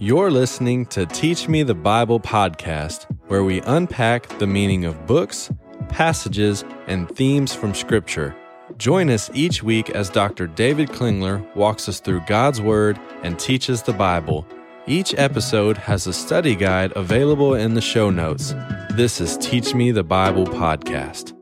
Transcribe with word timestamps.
You're 0.00 0.30
listening 0.30 0.86
to 0.86 1.06
Teach 1.06 1.48
Me 1.48 1.64
the 1.64 1.74
Bible 1.74 2.20
podcast, 2.20 3.06
where 3.26 3.42
we 3.42 3.60
unpack 3.62 4.28
the 4.38 4.46
meaning 4.46 4.84
of 4.84 5.08
books, 5.08 5.50
passages, 5.88 6.64
and 6.86 7.10
themes 7.16 7.52
from 7.52 7.74
Scripture. 7.74 8.36
Join 8.76 9.10
us 9.10 9.28
each 9.34 9.64
week 9.64 9.90
as 9.90 10.08
Dr. 10.08 10.46
David 10.46 10.90
Klingler 10.90 11.44
walks 11.56 11.88
us 11.88 11.98
through 11.98 12.20
God's 12.28 12.60
Word 12.60 12.96
and 13.24 13.40
teaches 13.40 13.82
the 13.82 13.92
Bible. 13.92 14.46
Each 14.86 15.14
episode 15.18 15.76
has 15.76 16.06
a 16.06 16.12
study 16.12 16.54
guide 16.54 16.92
available 16.94 17.54
in 17.54 17.74
the 17.74 17.80
show 17.80 18.08
notes. 18.08 18.54
This 18.94 19.20
is 19.20 19.36
Teach 19.38 19.74
Me 19.74 19.90
the 19.90 20.04
Bible 20.04 20.46
podcast. 20.46 21.37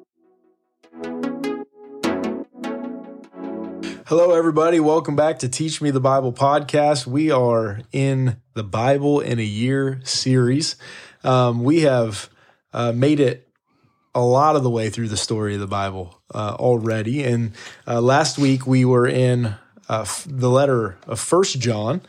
Hello, 4.09 4.31
everybody. 4.35 4.79
Welcome 4.79 5.17
back 5.17 5.41
to 5.41 5.49
Teach 5.49 5.83
Me 5.83 5.91
the 5.91 5.99
Bible 5.99 6.33
podcast. 6.33 7.09
We 7.09 7.33
are 7.33 7.81
in 7.91 8.41
the 8.55 8.63
Bible 8.63 9.19
in 9.19 9.41
a 9.41 9.45
Year 9.45 10.01
series. 10.05 10.77
Um, 11.25 11.65
we 11.65 11.81
have 11.81 12.31
uh, 12.73 12.93
made 12.93 13.19
it 13.19 13.49
a 14.15 14.21
lot 14.21 14.55
of 14.55 14.63
the 14.63 14.71
way 14.71 14.91
through 14.91 15.09
the 15.09 15.17
story 15.17 15.55
of 15.55 15.61
the 15.61 15.67
Bible 15.67 16.21
uh, 16.33 16.55
already. 16.57 17.25
And 17.25 17.51
uh, 17.85 18.01
last 18.01 18.39
week 18.39 18.65
we 18.65 18.85
were 18.85 19.09
in 19.09 19.57
uh, 19.89 20.07
the 20.25 20.51
letter 20.51 20.99
of 21.09 21.19
First 21.19 21.59
John. 21.59 22.01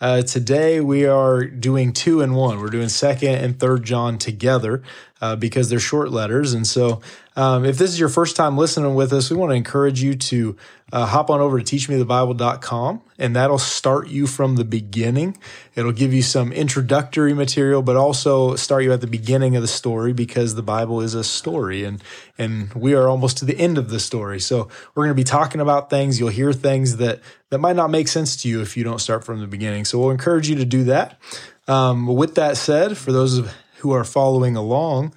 Uh, 0.00 0.22
today 0.22 0.80
we 0.80 1.06
are 1.06 1.44
doing 1.44 1.92
two 1.92 2.20
and 2.20 2.34
one. 2.34 2.58
We're 2.58 2.66
doing 2.66 2.88
second 2.88 3.36
and 3.36 3.60
third 3.60 3.84
John 3.84 4.18
together 4.18 4.82
uh, 5.20 5.36
because 5.36 5.68
they're 5.68 5.80
short 5.80 6.10
letters. 6.10 6.52
And 6.52 6.66
so, 6.66 7.00
um, 7.36 7.64
if 7.64 7.78
this 7.78 7.90
is 7.90 7.98
your 7.98 8.08
first 8.08 8.36
time 8.36 8.56
listening 8.56 8.94
with 8.94 9.12
us, 9.12 9.30
we 9.30 9.36
want 9.36 9.50
to 9.50 9.56
encourage 9.56 10.02
you 10.02 10.14
to 10.14 10.56
uh, 10.92 11.06
hop 11.06 11.30
on 11.30 11.40
over 11.40 11.60
to 11.60 11.64
teachmethebible.com 11.76 13.02
and 13.18 13.34
that'll 13.34 13.58
start 13.58 14.08
you 14.08 14.26
from 14.26 14.54
the 14.54 14.64
beginning. 14.64 15.36
It'll 15.74 15.92
give 15.92 16.12
you 16.12 16.22
some 16.22 16.52
introductory 16.52 17.34
material, 17.34 17.82
but 17.82 17.96
also 17.96 18.54
start 18.54 18.84
you 18.84 18.92
at 18.92 19.00
the 19.00 19.08
beginning 19.08 19.56
of 19.56 19.62
the 19.62 19.68
story 19.68 20.12
because 20.12 20.54
the 20.54 20.62
Bible 20.62 21.00
is 21.00 21.14
a 21.14 21.24
story 21.24 21.84
and, 21.84 22.02
and 22.38 22.72
we 22.74 22.94
are 22.94 23.08
almost 23.08 23.38
to 23.38 23.44
the 23.44 23.58
end 23.58 23.78
of 23.78 23.90
the 23.90 23.98
story. 23.98 24.38
So 24.38 24.68
we're 24.94 25.04
going 25.04 25.16
to 25.16 25.20
be 25.20 25.24
talking 25.24 25.60
about 25.60 25.90
things. 25.90 26.20
You'll 26.20 26.28
hear 26.28 26.52
things 26.52 26.98
that, 26.98 27.20
that 27.50 27.58
might 27.58 27.76
not 27.76 27.90
make 27.90 28.06
sense 28.06 28.36
to 28.42 28.48
you 28.48 28.60
if 28.60 28.76
you 28.76 28.84
don't 28.84 29.00
start 29.00 29.24
from 29.24 29.40
the 29.40 29.48
beginning. 29.48 29.86
So 29.86 29.98
we'll 29.98 30.10
encourage 30.10 30.48
you 30.48 30.56
to 30.56 30.64
do 30.64 30.84
that. 30.84 31.18
Um, 31.66 32.06
with 32.06 32.34
that 32.34 32.56
said, 32.56 32.96
for 32.96 33.10
those 33.10 33.48
who 33.84 33.92
are 33.92 34.02
following 34.02 34.56
along, 34.56 35.12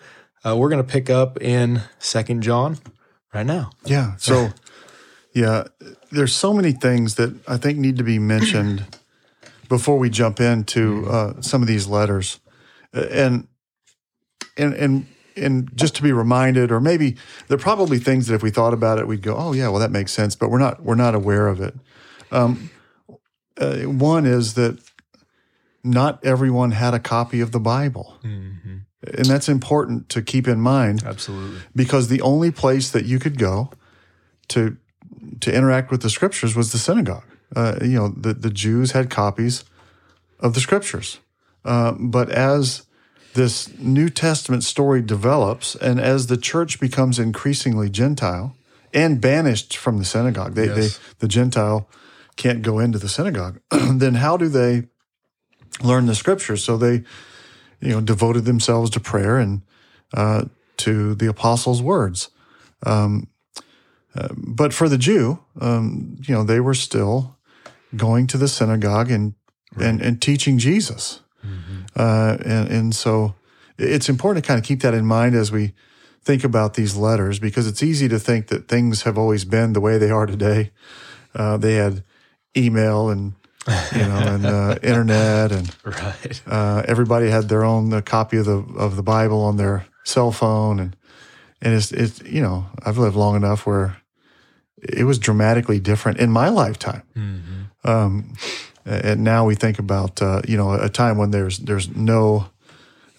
uh, 0.45 0.53
we're 0.53 0.67
going 0.67 0.83
to 0.83 0.91
pick 0.91 1.09
up 1.09 1.41
in 1.41 1.81
Second 1.99 2.43
John 2.43 2.77
right 3.33 3.45
now. 3.45 3.71
Yeah. 3.85 4.17
So, 4.17 4.49
yeah, 5.33 5.63
there's 6.11 6.35
so 6.35 6.51
many 6.51 6.73
things 6.73 7.15
that 7.15 7.33
I 7.47 7.55
think 7.55 7.77
need 7.77 7.95
to 7.95 8.03
be 8.03 8.19
mentioned 8.19 8.85
before 9.69 9.97
we 9.97 10.09
jump 10.09 10.41
into 10.41 11.07
uh, 11.07 11.41
some 11.41 11.61
of 11.61 11.69
these 11.69 11.87
letters, 11.87 12.41
and 12.91 13.47
and 14.57 14.73
and 14.73 15.07
and 15.37 15.71
just 15.73 15.95
to 15.95 16.03
be 16.03 16.11
reminded, 16.11 16.69
or 16.69 16.81
maybe 16.81 17.15
there 17.47 17.55
are 17.55 17.61
probably 17.61 17.99
things 17.99 18.27
that 18.27 18.35
if 18.35 18.43
we 18.43 18.49
thought 18.49 18.73
about 18.73 18.99
it, 18.99 19.07
we'd 19.07 19.21
go, 19.21 19.33
"Oh 19.33 19.53
yeah, 19.53 19.69
well 19.69 19.79
that 19.79 19.91
makes 19.91 20.11
sense," 20.11 20.35
but 20.35 20.51
we're 20.51 20.59
not 20.59 20.83
we're 20.83 20.95
not 20.95 21.15
aware 21.15 21.47
of 21.47 21.61
it. 21.61 21.73
Um, 22.33 22.69
uh, 23.57 23.77
one 23.83 24.25
is 24.25 24.55
that 24.55 24.77
not 25.87 26.23
everyone 26.25 26.71
had 26.71 26.93
a 26.93 26.99
copy 26.99 27.41
of 27.41 27.51
the 27.51 27.59
Bible. 27.59 28.19
And 28.23 29.25
that's 29.25 29.47
important 29.47 30.09
to 30.09 30.21
keep 30.21 30.47
in 30.47 30.59
mind 30.59 31.03
Absolutely. 31.05 31.59
because 31.75 32.07
the 32.07 32.21
only 32.21 32.51
place 32.51 32.89
that 32.91 33.05
you 33.05 33.19
could 33.19 33.37
go 33.37 33.69
to 34.49 34.75
to 35.41 35.53
interact 35.53 35.91
with 35.91 36.01
the 36.01 36.09
scriptures 36.09 36.55
was 36.55 36.71
the 36.71 36.77
synagogue. 36.77 37.23
Uh, 37.55 37.77
you 37.81 37.95
know, 37.97 38.09
the, 38.09 38.33
the 38.33 38.49
Jews 38.49 38.91
had 38.91 39.09
copies 39.09 39.63
of 40.39 40.53
the 40.53 40.59
scriptures. 40.59 41.19
Uh, 41.63 41.93
but 41.97 42.29
as 42.29 42.85
this 43.33 43.69
New 43.79 44.09
Testament 44.09 44.63
story 44.63 45.01
develops 45.01 45.75
and 45.75 45.99
as 45.99 46.27
the 46.27 46.37
church 46.37 46.79
becomes 46.79 47.19
increasingly 47.19 47.89
Gentile 47.89 48.55
and 48.93 49.21
banished 49.21 49.77
from 49.77 49.97
the 49.99 50.05
synagogue, 50.05 50.55
they, 50.55 50.65
Yes. 50.67 50.75
they 50.97 51.03
the 51.19 51.27
Gentile 51.27 51.87
can't 52.35 52.61
go 52.61 52.79
into 52.79 52.97
the 52.99 53.09
synagogue, 53.09 53.59
then 53.71 54.15
how 54.15 54.37
do 54.37 54.47
they 54.49 54.87
learn 55.81 56.05
the 56.05 56.15
scriptures? 56.15 56.63
So 56.63 56.77
they, 56.77 57.03
you 57.79 57.89
know, 57.89 58.01
devoted 58.01 58.45
themselves 58.45 58.89
to 58.91 58.99
prayer 58.99 59.37
and 59.37 59.61
uh, 60.13 60.45
to 60.77 61.15
the 61.15 61.27
apostles' 61.27 61.81
words. 61.81 62.29
Um, 62.85 63.27
uh, 64.15 64.29
but 64.35 64.73
for 64.73 64.89
the 64.89 64.97
Jew, 64.97 65.39
um, 65.59 66.17
you 66.23 66.33
know, 66.33 66.43
they 66.43 66.59
were 66.59 66.73
still 66.73 67.37
going 67.95 68.27
to 68.27 68.37
the 68.37 68.47
synagogue 68.47 69.11
and 69.11 69.33
and, 69.79 70.01
and 70.01 70.21
teaching 70.21 70.57
Jesus. 70.57 71.21
Uh, 71.95 72.37
and, 72.43 72.69
and 72.69 72.95
so 72.95 73.35
it's 73.77 74.09
important 74.09 74.43
to 74.43 74.47
kind 74.47 74.59
of 74.59 74.65
keep 74.65 74.81
that 74.81 74.93
in 74.93 75.05
mind 75.05 75.35
as 75.35 75.51
we 75.51 75.73
think 76.21 76.43
about 76.43 76.73
these 76.73 76.95
letters 76.95 77.39
because 77.39 77.67
it's 77.67 77.83
easy 77.83 78.07
to 78.07 78.19
think 78.19 78.47
that 78.47 78.67
things 78.67 79.03
have 79.03 79.17
always 79.17 79.45
been 79.45 79.73
the 79.73 79.81
way 79.81 79.97
they 79.97 80.09
are 80.09 80.25
today. 80.25 80.71
Uh, 81.33 81.57
they 81.57 81.75
had 81.75 82.03
email 82.55 83.09
and 83.09 83.33
you 83.95 84.05
know 84.07 84.17
and 84.17 84.45
uh, 84.45 84.75
internet 84.83 85.51
and 85.51 85.75
Right. 85.85 86.41
uh, 86.47 86.83
everybody 86.87 87.29
had 87.29 87.49
their 87.49 87.63
own 87.63 87.93
uh, 87.93 88.01
copy 88.01 88.37
of 88.37 88.45
the 88.45 88.57
of 88.77 88.95
the 88.95 89.03
Bible 89.03 89.41
on 89.43 89.57
their 89.57 89.85
cell 90.03 90.31
phone, 90.31 90.79
and 90.79 90.95
and 91.61 91.73
it's 91.73 91.91
it's 91.91 92.21
you 92.23 92.41
know 92.41 92.65
I've 92.85 92.97
lived 92.97 93.15
long 93.15 93.35
enough 93.35 93.65
where 93.65 93.97
it 94.81 95.03
was 95.05 95.19
dramatically 95.19 95.79
different 95.79 96.19
in 96.19 96.31
my 96.31 96.49
lifetime. 96.49 97.01
Um, 97.83 98.33
and 98.85 99.23
now 99.23 99.45
we 99.45 99.55
think 99.55 99.79
about 99.79 100.21
uh, 100.21 100.41
you 100.47 100.55
know 100.57 100.71
a 100.73 100.89
time 100.89 101.17
when 101.17 101.31
there's 101.31 101.57
there's 101.59 101.89
no 101.95 102.47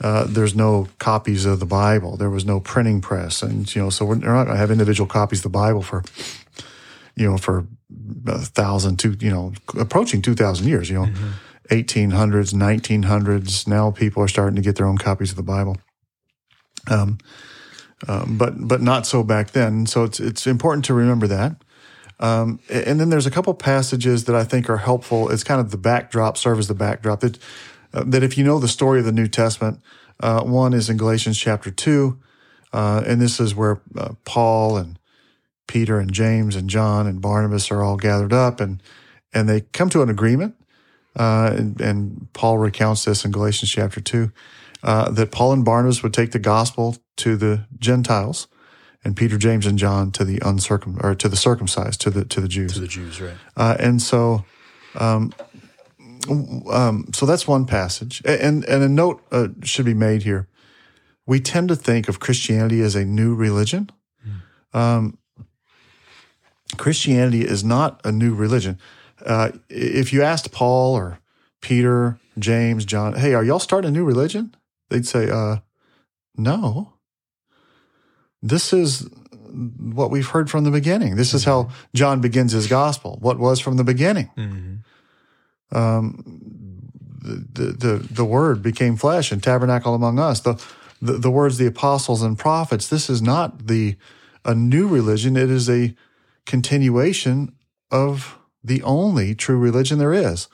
uh, 0.00 0.24
there's 0.28 0.54
no 0.54 0.86
copies 0.98 1.44
of 1.44 1.58
the 1.58 1.66
Bible. 1.66 2.16
There 2.16 2.30
was 2.30 2.44
no 2.44 2.60
printing 2.60 3.00
press, 3.00 3.42
and 3.42 3.74
you 3.74 3.82
know 3.82 3.90
so 3.90 4.04
we're 4.06 4.14
not 4.14 4.44
going 4.44 4.46
to 4.48 4.56
have 4.56 4.70
individual 4.70 5.06
copies 5.08 5.40
of 5.40 5.52
the 5.52 5.58
Bible 5.58 5.82
for 5.82 6.02
you 7.18 7.30
know 7.30 7.38
for 7.38 7.66
a 8.26 8.38
thousand 8.38 8.98
two 8.98 9.16
you 9.20 9.30
know 9.30 9.52
approaching 9.78 10.22
two 10.22 10.34
thousand 10.34 10.68
years. 10.68 10.90
You 10.90 11.00
know. 11.00 11.12
1800s, 11.70 12.54
1900s. 12.54 13.66
Now 13.68 13.90
people 13.90 14.22
are 14.22 14.28
starting 14.28 14.56
to 14.56 14.62
get 14.62 14.76
their 14.76 14.86
own 14.86 14.96
copies 14.96 15.32
of 15.32 15.36
the 15.36 15.42
Bible. 15.42 15.76
Um, 16.90 17.18
um, 18.06 18.38
but 18.38 18.54
but 18.56 18.80
not 18.80 19.06
so 19.06 19.22
back 19.22 19.50
then. 19.50 19.86
So 19.86 20.04
it's 20.04 20.20
it's 20.20 20.46
important 20.46 20.84
to 20.86 20.94
remember 20.94 21.26
that. 21.26 21.56
Um, 22.20 22.60
and 22.68 22.98
then 22.98 23.10
there's 23.10 23.26
a 23.26 23.30
couple 23.30 23.54
passages 23.54 24.24
that 24.24 24.34
I 24.34 24.44
think 24.44 24.68
are 24.68 24.78
helpful. 24.78 25.30
It's 25.30 25.44
kind 25.44 25.60
of 25.60 25.70
the 25.70 25.76
backdrop, 25.76 26.36
serve 26.36 26.58
as 26.58 26.68
the 26.68 26.74
backdrop 26.74 27.20
that 27.20 27.38
uh, 27.92 28.04
that 28.06 28.22
if 28.22 28.36
you 28.36 28.44
know 28.44 28.58
the 28.58 28.68
story 28.68 28.98
of 28.98 29.04
the 29.04 29.12
New 29.12 29.28
Testament, 29.28 29.80
uh, 30.20 30.42
one 30.42 30.72
is 30.72 30.90
in 30.90 30.96
Galatians 30.96 31.38
chapter 31.38 31.70
two, 31.70 32.18
uh, 32.72 33.02
and 33.06 33.20
this 33.20 33.40
is 33.40 33.54
where 33.54 33.80
uh, 33.96 34.14
Paul 34.24 34.76
and 34.76 34.97
Peter 35.68 36.00
and 36.00 36.12
James 36.12 36.56
and 36.56 36.68
John 36.68 37.06
and 37.06 37.20
Barnabas 37.20 37.70
are 37.70 37.84
all 37.84 37.96
gathered 37.96 38.32
up, 38.32 38.60
and 38.60 38.82
and 39.32 39.48
they 39.48 39.60
come 39.60 39.88
to 39.90 40.02
an 40.02 40.10
agreement. 40.10 40.56
Uh, 41.14 41.52
and, 41.56 41.80
and 41.80 42.28
Paul 42.32 42.58
recounts 42.58 43.04
this 43.04 43.24
in 43.24 43.30
Galatians 43.30 43.70
chapter 43.70 44.00
two, 44.00 44.32
uh, 44.82 45.10
that 45.10 45.30
Paul 45.30 45.52
and 45.52 45.64
Barnabas 45.64 46.02
would 46.02 46.14
take 46.14 46.30
the 46.32 46.38
gospel 46.38 46.96
to 47.16 47.36
the 47.36 47.66
Gentiles, 47.78 48.46
and 49.04 49.16
Peter, 49.16 49.36
James, 49.36 49.66
and 49.66 49.78
John 49.78 50.10
to 50.12 50.24
the 50.24 50.38
uncircum 50.40 51.02
or 51.02 51.14
to 51.14 51.28
the 51.28 51.36
circumcised, 51.36 52.00
to 52.02 52.10
the 52.10 52.24
to 52.24 52.40
the 52.40 52.48
Jews. 52.48 52.72
To 52.74 52.80
the 52.80 52.88
Jews, 52.88 53.20
right? 53.20 53.36
Uh, 53.56 53.76
and 53.78 54.00
so, 54.00 54.44
um, 54.94 55.32
um, 56.70 57.06
so 57.12 57.26
that's 57.26 57.46
one 57.46 57.66
passage. 57.66 58.22
And 58.24 58.64
and 58.64 58.82
a 58.82 58.88
note 58.88 59.22
uh, 59.30 59.48
should 59.62 59.86
be 59.86 59.94
made 59.94 60.22
here. 60.22 60.48
We 61.26 61.40
tend 61.40 61.68
to 61.68 61.76
think 61.76 62.08
of 62.08 62.20
Christianity 62.20 62.80
as 62.80 62.94
a 62.94 63.04
new 63.04 63.34
religion. 63.34 63.90
Um, 64.74 65.17
Christianity 66.76 67.42
is 67.42 67.64
not 67.64 68.00
a 68.04 68.12
new 68.12 68.34
religion. 68.34 68.78
Uh, 69.24 69.50
if 69.68 70.12
you 70.12 70.22
asked 70.22 70.52
Paul 70.52 70.94
or 70.94 71.18
Peter, 71.60 72.18
James, 72.38 72.84
John, 72.84 73.14
hey, 73.14 73.34
are 73.34 73.42
y'all 73.42 73.58
starting 73.58 73.88
a 73.88 73.92
new 73.92 74.04
religion? 74.04 74.54
They'd 74.90 75.06
say, 75.06 75.28
uh, 75.30 75.58
no. 76.36 76.94
This 78.42 78.72
is 78.72 79.08
what 79.50 80.10
we've 80.10 80.28
heard 80.28 80.50
from 80.50 80.64
the 80.64 80.70
beginning. 80.70 81.16
This 81.16 81.34
is 81.34 81.44
how 81.44 81.70
John 81.94 82.20
begins 82.20 82.52
his 82.52 82.66
gospel. 82.68 83.18
What 83.20 83.38
was 83.38 83.58
from 83.60 83.76
the 83.76 83.84
beginning? 83.84 84.30
Um, 85.72 86.22
the, 87.20 87.46
the, 87.52 87.72
the, 87.72 87.96
the 88.10 88.24
word 88.24 88.62
became 88.62 88.96
flesh 88.96 89.32
and 89.32 89.42
tabernacle 89.42 89.94
among 89.94 90.18
us. 90.18 90.40
The, 90.40 90.62
the, 91.02 91.14
the 91.14 91.30
words, 91.30 91.58
the 91.58 91.66
apostles 91.66 92.22
and 92.22 92.38
prophets, 92.38 92.88
this 92.88 93.10
is 93.10 93.20
not 93.20 93.66
the, 93.66 93.96
a 94.44 94.54
new 94.54 94.86
religion. 94.86 95.36
It 95.36 95.50
is 95.50 95.68
a 95.68 95.94
continuation 96.48 97.52
of 97.92 98.38
the 98.64 98.82
only 98.82 99.36
true 99.36 99.56
religion 99.56 99.98
there 99.98 100.12
is. 100.12 100.48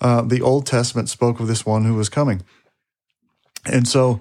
Uh, 0.00 0.22
the 0.22 0.42
Old 0.42 0.66
Testament 0.66 1.08
spoke 1.08 1.38
of 1.38 1.46
this 1.46 1.64
one 1.64 1.84
who 1.84 1.94
was 1.94 2.08
coming. 2.08 2.42
And 3.64 3.86
so, 3.86 4.20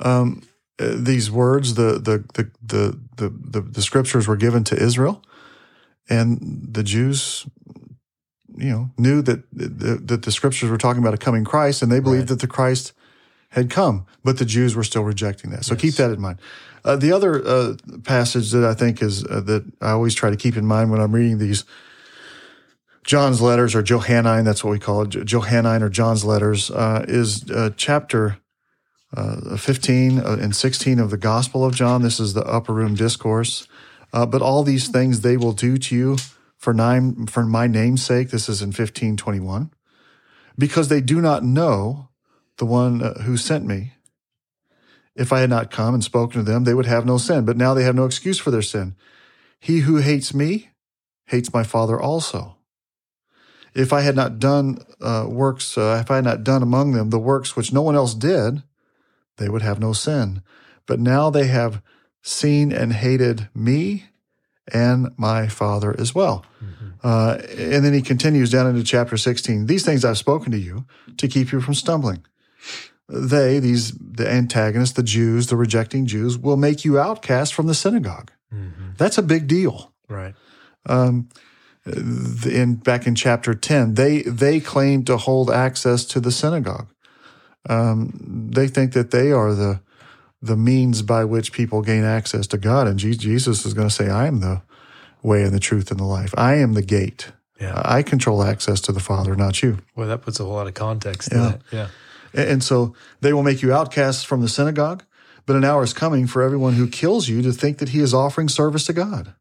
um, 0.00 0.42
these 0.78 1.30
words, 1.30 1.74
the, 1.74 1.98
the, 1.98 2.24
the, 2.34 2.50
the, 2.62 3.00
the, 3.16 3.28
the, 3.30 3.60
the 3.62 3.82
scriptures 3.82 4.28
were 4.28 4.36
given 4.36 4.64
to 4.64 4.76
Israel 4.76 5.22
and 6.10 6.68
the 6.70 6.82
Jews 6.82 7.46
you 8.56 8.70
know, 8.70 8.90
knew 8.96 9.22
that 9.22 9.42
that, 9.52 10.06
that 10.06 10.22
the 10.22 10.32
scriptures 10.32 10.70
were 10.70 10.78
talking 10.78 11.02
about 11.02 11.14
a 11.14 11.18
coming 11.18 11.44
Christ, 11.44 11.82
and 11.82 11.90
they 11.90 12.00
believed 12.00 12.22
Right. 12.22 12.28
that 12.28 12.40
the 12.40 12.46
Christ 12.46 12.92
had 13.50 13.70
come, 13.70 14.06
but 14.22 14.38
the 14.38 14.44
Jews 14.44 14.74
were 14.74 14.84
still 14.84 15.02
rejecting 15.02 15.50
that. 15.50 15.64
So 15.64 15.76
keep 15.76 15.94
that 15.94 16.10
in 16.10 16.20
mind. 16.20 16.38
Uh, 16.84 16.96
the 16.96 17.12
other 17.12 17.46
uh, 17.46 17.74
passage 18.02 18.50
that 18.50 18.64
I 18.64 18.74
think 18.74 19.00
is 19.00 19.24
uh, 19.24 19.40
that 19.40 19.64
I 19.80 19.90
always 19.90 20.14
try 20.14 20.30
to 20.30 20.36
keep 20.36 20.56
in 20.56 20.66
mind 20.66 20.90
when 20.90 21.00
I'm 21.00 21.14
reading 21.14 21.38
these 21.38 21.64
John's 23.04 23.40
letters 23.40 23.74
or 23.74 23.82
Johannine, 23.82 24.44
that's 24.44 24.62
what 24.62 24.70
we 24.70 24.78
call 24.78 25.02
it, 25.02 25.10
Johannine 25.24 25.82
or 25.82 25.88
John's 25.88 26.24
letters, 26.24 26.70
uh, 26.70 27.04
is 27.06 27.50
uh, 27.50 27.70
chapter 27.76 28.38
uh, 29.16 29.56
15 29.56 30.18
uh, 30.18 30.38
and 30.40 30.56
16 30.56 30.98
of 30.98 31.10
the 31.10 31.16
Gospel 31.16 31.64
of 31.64 31.74
John. 31.74 32.02
This 32.02 32.18
is 32.18 32.34
the 32.34 32.44
upper 32.44 32.72
room 32.72 32.94
discourse. 32.94 33.68
But 34.12 34.42
all 34.42 34.62
these 34.62 34.88
things 34.88 35.20
they 35.20 35.36
will 35.36 35.52
do 35.52 35.76
to 35.76 35.96
you 35.96 36.16
for 36.56 36.72
nine 36.72 37.26
for 37.26 37.44
my 37.44 37.66
name's 37.66 38.04
sake. 38.04 38.30
This 38.30 38.48
is 38.48 38.62
in 38.62 38.68
1521. 38.68 39.72
Because 40.56 40.86
they 40.86 41.00
do 41.00 41.20
not 41.20 41.42
know 41.42 42.10
the 42.58 42.64
one 42.64 43.00
who 43.22 43.36
sent 43.36 43.66
me. 43.66 43.94
If 45.16 45.32
I 45.32 45.40
had 45.40 45.50
not 45.50 45.70
come 45.70 45.94
and 45.94 46.02
spoken 46.02 46.44
to 46.44 46.50
them, 46.50 46.64
they 46.64 46.74
would 46.74 46.86
have 46.86 47.06
no 47.06 47.18
sin. 47.18 47.44
But 47.44 47.56
now 47.56 47.74
they 47.74 47.84
have 47.84 47.94
no 47.94 48.04
excuse 48.04 48.38
for 48.38 48.50
their 48.50 48.62
sin. 48.62 48.96
He 49.60 49.80
who 49.80 49.96
hates 49.96 50.34
me 50.34 50.70
hates 51.26 51.52
my 51.52 51.62
Father 51.62 52.00
also. 52.00 52.56
If 53.74 53.92
I 53.92 54.02
had 54.02 54.14
not 54.14 54.38
done 54.38 54.78
uh, 55.00 55.26
works, 55.28 55.76
uh, 55.76 55.98
if 56.00 56.10
I 56.10 56.16
had 56.16 56.24
not 56.24 56.44
done 56.44 56.62
among 56.62 56.92
them 56.92 57.10
the 57.10 57.18
works 57.18 57.56
which 57.56 57.72
no 57.72 57.82
one 57.82 57.96
else 57.96 58.14
did, 58.14 58.62
they 59.38 59.48
would 59.48 59.62
have 59.62 59.80
no 59.80 59.92
sin. 59.92 60.42
But 60.86 61.00
now 61.00 61.30
they 61.30 61.46
have 61.46 61.82
seen 62.22 62.72
and 62.72 62.92
hated 62.92 63.48
me 63.54 64.04
and 64.72 65.12
my 65.16 65.48
Father 65.48 65.94
as 65.98 66.14
well. 66.14 66.44
Uh, 67.02 67.38
and 67.50 67.84
then 67.84 67.92
he 67.92 68.00
continues 68.00 68.50
down 68.50 68.66
into 68.66 68.82
chapter 68.82 69.16
16. 69.16 69.66
These 69.66 69.84
things 69.84 70.04
I've 70.04 70.18
spoken 70.18 70.50
to 70.52 70.58
you 70.58 70.86
to 71.18 71.28
keep 71.28 71.52
you 71.52 71.60
from 71.60 71.74
stumbling. 71.74 72.24
They, 73.08 73.58
these, 73.58 73.92
the 73.92 74.26
antagonists, 74.30 74.92
the 74.92 75.02
Jews, 75.02 75.48
the 75.48 75.56
rejecting 75.56 76.06
Jews, 76.06 76.38
will 76.38 76.56
make 76.56 76.84
you 76.84 76.98
outcast 76.98 77.52
from 77.54 77.66
the 77.66 77.74
synagogue. 77.74 78.30
That's 78.96 79.18
a 79.18 79.22
big 79.22 79.46
deal 79.48 79.92
Right. 80.08 80.34
um, 80.86 81.28
in 81.86 82.76
back 82.76 83.06
in 83.06 83.14
chapter 83.16 83.52
10 83.54 83.94
they 83.94 84.22
they 84.22 84.60
claim 84.60 85.04
to 85.04 85.16
hold 85.16 85.50
access 85.50 86.04
to 86.06 86.20
the 86.20 86.30
synagogue 86.30 86.86
um, 87.68 88.48
they 88.54 88.68
think 88.68 88.92
that 88.92 89.10
they 89.10 89.32
are 89.32 89.54
the 89.54 89.80
the 90.40 90.56
means 90.56 91.02
by 91.02 91.24
which 91.24 91.52
people 91.52 91.82
gain 91.82 92.04
access 92.04 92.46
to 92.48 92.58
God 92.58 92.86
and 92.86 92.98
Je- 92.98 93.16
Jesus 93.16 93.64
is 93.66 93.74
going 93.74 93.88
to 93.88 93.94
say 93.94 94.08
I 94.08 94.26
am 94.26 94.40
the 94.40 94.62
way 95.22 95.42
and 95.42 95.52
the 95.52 95.60
truth 95.60 95.90
and 95.90 95.98
the 95.98 96.04
life 96.04 96.32
I 96.36 96.54
am 96.56 96.74
the 96.74 96.82
gate 96.82 97.32
Yeah. 97.60 97.80
I 97.84 98.02
control 98.02 98.42
access 98.44 98.80
to 98.82 98.92
the 98.92 99.00
Father 99.00 99.34
not 99.36 99.62
you 99.62 99.78
Well, 99.96 100.08
that 100.08 100.22
puts 100.22 100.38
a 100.40 100.44
whole 100.44 100.54
lot 100.54 100.66
of 100.68 100.74
context 100.74 101.30
Yeah. 101.32 101.56
Yeah. 101.72 101.88
And 102.34 102.62
so 102.64 102.94
they 103.20 103.32
will 103.32 103.42
make 103.42 103.62
you 103.62 103.72
outcasts 103.72 104.24
from 104.24 104.42
the 104.42 104.48
synagogue 104.48 105.04
but 105.46 105.56
an 105.56 105.64
hour 105.64 105.82
is 105.82 105.92
coming 105.94 106.26
for 106.26 106.42
everyone 106.42 106.74
who 106.74 106.88
kills 106.88 107.28
you 107.28 107.42
to 107.42 107.52
think 107.52 107.78
that 107.78 107.90
he 107.90 108.00
is 108.00 108.14
offering 108.14 108.48
service 108.48 108.86
to 108.86 108.92
God 108.92 109.34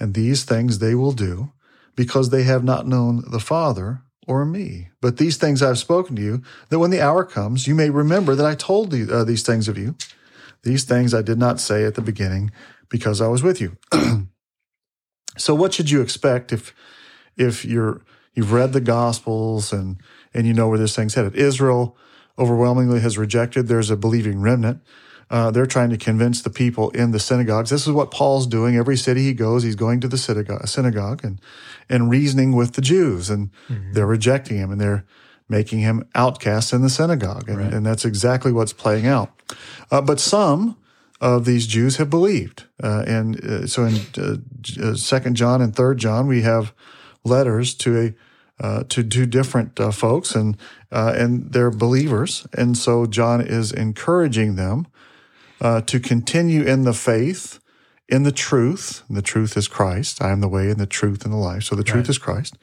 And 0.00 0.14
these 0.14 0.44
things 0.44 0.78
they 0.78 0.94
will 0.96 1.12
do 1.12 1.52
because 1.96 2.30
they 2.30 2.44
have 2.44 2.64
not 2.64 2.86
known 2.88 3.24
the 3.30 3.40
Father 3.40 4.02
or 4.26 4.44
me. 4.44 4.88
But 5.00 5.18
these 5.18 5.36
things 5.36 5.62
I've 5.62 5.78
spoken 5.78 6.16
to 6.16 6.22
you, 6.22 6.42
that 6.70 6.78
when 6.80 6.90
the 6.90 7.02
hour 7.02 7.24
comes, 7.24 7.68
you 7.68 7.74
may 7.74 7.90
remember 7.90 8.34
that 8.34 8.46
I 8.46 8.54
told 8.56 8.94
uh, 8.94 9.24
these 9.24 9.42
things 9.42 9.68
of 9.68 9.78
you. 9.78 9.96
These 10.62 10.84
things 10.84 11.14
I 11.14 11.22
did 11.22 11.38
not 11.38 11.60
say 11.60 11.84
at 11.84 11.94
the 11.94 12.02
beginning 12.02 12.50
because 12.88 13.20
I 13.20 13.28
was 13.28 13.42
with 13.42 13.60
you. 13.60 13.76
so 15.38 15.54
what 15.54 15.74
should 15.74 15.90
you 15.90 16.02
expect 16.02 16.52
if 16.52 16.74
if 17.36 17.64
you're 17.64 18.02
you've 18.34 18.52
read 18.52 18.72
the 18.72 18.80
gospels 18.80 19.72
and 19.72 20.00
and 20.34 20.46
you 20.46 20.54
know 20.54 20.68
where 20.68 20.78
this 20.78 20.94
thing's 20.94 21.14
headed? 21.14 21.34
Israel 21.34 21.96
overwhelmingly 22.38 23.00
has 23.00 23.18
rejected. 23.18 23.68
There's 23.68 23.90
a 23.90 23.96
believing 23.96 24.40
remnant. 24.40 24.82
Uh, 25.30 25.50
they're 25.50 25.66
trying 25.66 25.90
to 25.90 25.96
convince 25.96 26.42
the 26.42 26.50
people 26.50 26.90
in 26.90 27.12
the 27.12 27.20
synagogues. 27.20 27.70
This 27.70 27.86
is 27.86 27.92
what 27.92 28.10
Paul's 28.10 28.48
doing. 28.48 28.76
Every 28.76 28.96
city 28.96 29.22
he 29.22 29.32
goes, 29.32 29.62
he's 29.62 29.76
going 29.76 30.00
to 30.00 30.08
the 30.08 30.18
synagogue, 30.18 30.66
synagogue 30.66 31.24
and 31.24 31.40
and 31.88 32.10
reasoning 32.10 32.56
with 32.56 32.72
the 32.72 32.80
Jews, 32.80 33.30
and 33.30 33.50
they're 33.92 34.06
rejecting 34.06 34.56
him 34.56 34.72
and 34.72 34.80
they're 34.80 35.04
making 35.48 35.80
him 35.80 36.08
outcast 36.14 36.72
in 36.72 36.80
the 36.80 36.88
synagogue, 36.88 37.48
and, 37.48 37.60
and 37.74 37.84
that's 37.84 38.04
exactly 38.04 38.52
what's 38.52 38.72
playing 38.72 39.06
out. 39.06 39.32
Uh, 39.90 40.00
but 40.00 40.20
some 40.20 40.76
of 41.20 41.44
these 41.44 41.66
Jews 41.66 41.96
have 41.96 42.08
believed, 42.08 42.64
uh, 42.82 43.04
and 43.06 43.44
uh, 43.44 43.66
so 43.66 43.84
in 43.84 43.96
uh, 44.16 44.36
uh, 44.80 44.94
Second 44.94 45.34
John 45.34 45.60
and 45.60 45.74
Third 45.74 45.98
John, 45.98 46.28
we 46.28 46.42
have 46.42 46.72
letters 47.24 47.74
to 47.74 48.00
a 48.00 48.14
uh, 48.60 48.84
to 48.90 49.02
two 49.02 49.26
different 49.26 49.80
uh, 49.80 49.90
folks, 49.90 50.34
and 50.34 50.56
uh, 50.92 51.14
and 51.16 51.52
they're 51.52 51.70
believers, 51.70 52.46
and 52.52 52.76
so 52.76 53.06
John 53.06 53.40
is 53.40 53.72
encouraging 53.72 54.56
them 54.56 54.86
uh, 55.60 55.80
to 55.82 55.98
continue 55.98 56.62
in 56.62 56.84
the 56.84 56.92
faith, 56.92 57.58
in 58.08 58.22
the 58.22 58.32
truth. 58.32 59.02
And 59.08 59.16
the 59.16 59.22
truth 59.22 59.56
is 59.56 59.66
Christ. 59.66 60.22
I 60.22 60.30
am 60.30 60.40
the 60.40 60.48
way 60.48 60.70
and 60.70 60.78
the 60.78 60.86
truth 60.86 61.24
and 61.24 61.32
the 61.32 61.38
life. 61.38 61.64
So 61.64 61.74
the 61.74 61.84
truth 61.84 62.08
is 62.10 62.18
Christ, 62.18 62.58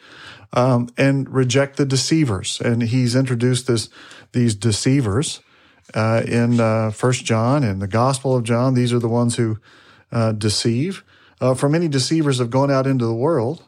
um, 0.53 0.89
and 0.97 1.27
reject 1.29 1.77
the 1.77 1.85
deceivers. 1.85 2.61
And 2.61 2.83
he's 2.83 3.15
introduced 3.15 3.65
this 3.65 3.89
these 4.33 4.53
deceivers 4.53 5.41
uh, 5.93 6.21
in 6.27 6.59
uh, 6.59 6.91
First 6.91 7.25
John 7.25 7.63
and 7.63 7.81
the 7.81 7.87
Gospel 7.87 8.35
of 8.35 8.43
John. 8.43 8.73
These 8.73 8.93
are 8.93 8.99
the 8.99 9.07
ones 9.07 9.37
who 9.37 9.57
uh, 10.11 10.33
deceive. 10.33 11.03
Uh, 11.39 11.53
for 11.53 11.69
many 11.69 11.87
deceivers 11.87 12.39
have 12.39 12.49
gone 12.49 12.71
out 12.71 12.87
into 12.87 13.05
the 13.05 13.13
world, 13.13 13.63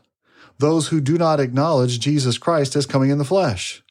those 0.59 0.89
who 0.89 1.01
do 1.01 1.17
not 1.17 1.39
acknowledge 1.39 1.99
Jesus 1.99 2.37
Christ 2.37 2.75
as 2.75 2.85
coming 2.85 3.09
in 3.09 3.17
the 3.17 3.25
flesh. 3.25 3.83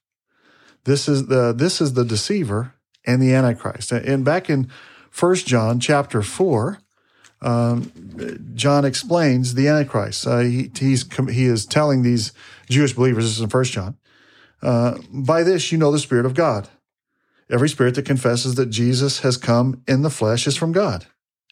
This 0.85 1.09
is 1.09 1.27
the 1.27 1.53
this 1.53 1.81
is 1.81 1.95
the 1.95 2.05
deceiver 2.05 2.75
and 3.05 3.21
the 3.21 3.35
antichrist. 3.35 3.93
And 3.93 4.25
back 4.25 4.49
in 4.49 4.71
First 5.11 5.47
John 5.47 5.81
chapter 5.81 6.23
four, 6.23 6.79
um, 7.41 7.93
John 8.55 8.85
explains 8.85 9.55
the 9.55 9.69
antichrist. 9.69 10.27
Uh, 10.27 10.41
he, 10.41 10.71
he's 10.79 11.07
he 11.31 11.47
is 11.47 11.67
telling 11.67 12.03
these 12.03 12.33
Jewish 12.69 12.93
believers. 12.93 13.25
This 13.25 13.37
is 13.37 13.41
in 13.41 13.49
First 13.49 13.73
John. 13.73 13.97
Uh, 14.63 14.99
By 15.13 15.43
this 15.43 15.73
you 15.73 15.79
know 15.79 15.91
the 15.91 15.99
Spirit 15.99 16.27
of 16.27 16.35
God. 16.35 16.69
Every 17.51 17.69
spirit 17.71 17.95
that 17.95 18.05
confesses 18.05 18.57
that 18.57 18.67
Jesus 18.67 19.21
has 19.21 19.39
come 19.39 19.83
in 19.89 20.03
the 20.03 20.11
flesh 20.11 20.47
is 20.47 20.57
from 20.57 20.73
God. 20.73 21.07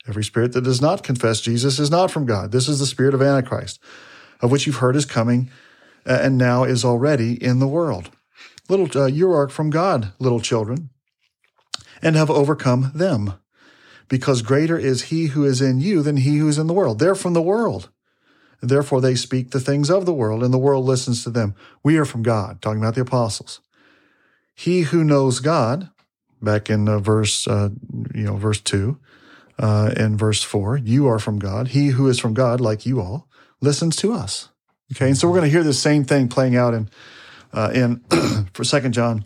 Every 0.07 0.25
spirit 0.25 0.53
that 0.53 0.63
does 0.63 0.81
not 0.81 1.03
confess 1.03 1.41
Jesus 1.41 1.79
is 1.79 1.91
not 1.91 2.11
from 2.11 2.27
God. 2.27 2.53
This 2.53 2.69
is 2.69 2.79
the 2.79 2.87
spirit 2.87 3.15
of 3.15 3.23
Antichrist, 3.23 3.81
of 4.41 4.51
which 4.51 4.67
you've 4.67 4.77
heard 4.77 4.97
is 4.97 5.05
coming 5.05 5.51
uh, 6.07 6.19
and 6.23 6.37
now 6.37 6.65
is 6.65 6.85
already 6.85 7.43
in 7.43 7.59
the 7.59 7.69
world. 7.69 8.11
Little, 8.69 8.89
uh, 9.01 9.07
you 9.07 9.31
are 9.33 9.49
from 9.49 9.71
God, 9.71 10.13
little 10.19 10.41
children, 10.41 10.91
and 12.03 12.17
have 12.17 12.31
overcome 12.31 12.93
them, 12.95 13.35
because 14.09 14.43
greater 14.43 14.79
is 14.79 15.03
he 15.03 15.27
who 15.27 15.45
is 15.45 15.61
in 15.61 15.81
you 15.81 16.03
than 16.03 16.19
he 16.19 16.37
who 16.37 16.49
is 16.49 16.59
in 16.59 16.67
the 16.67 16.75
world. 16.75 16.99
They're 16.99 17.15
from 17.15 17.33
the 17.33 17.43
world. 17.43 17.91
Therefore, 18.61 19.01
they 19.01 19.15
speak 19.15 19.51
the 19.51 19.61
things 19.61 19.91
of 19.91 20.07
the 20.07 20.15
world, 20.15 20.43
and 20.43 20.53
the 20.53 20.59
world 20.59 20.85
listens 20.85 21.23
to 21.25 21.31
them. 21.31 21.55
We 21.85 21.97
are 21.99 22.05
from 22.05 22.23
God, 22.23 22.61
talking 22.61 22.81
about 22.81 22.95
the 22.95 23.03
apostles. 23.03 23.61
He 24.55 24.83
who 24.83 25.05
knows 25.05 25.41
God, 25.41 25.91
back 26.41 26.71
in 26.71 26.89
uh, 26.89 26.99
verse, 26.99 27.47
uh, 27.47 27.69
you 28.15 28.25
know, 28.25 28.37
verse 28.37 28.61
two, 28.61 28.99
uh, 29.59 29.93
and 29.97 30.19
verse 30.19 30.43
four, 30.43 30.77
you 30.77 31.07
are 31.07 31.19
from 31.19 31.39
God. 31.39 31.69
He 31.69 31.89
who 31.89 32.09
is 32.09 32.19
from 32.19 32.35
God, 32.35 32.61
like 32.61 32.87
you 32.87 33.01
all, 33.01 33.29
listens 33.61 33.97
to 33.97 34.13
us. 34.13 34.49
Okay, 34.93 35.09
and 35.09 35.19
so 35.19 35.27
we're 35.27 35.35
going 35.35 35.51
to 35.51 35.51
hear 35.51 35.65
the 35.65 35.75
same 35.75 36.05
thing 36.05 36.29
playing 36.29 36.57
out 36.57 36.75
in 36.75 36.89
uh, 37.53 37.71
in 37.75 38.01
for 38.53 38.65
Second 38.65 38.93
John 38.93 39.25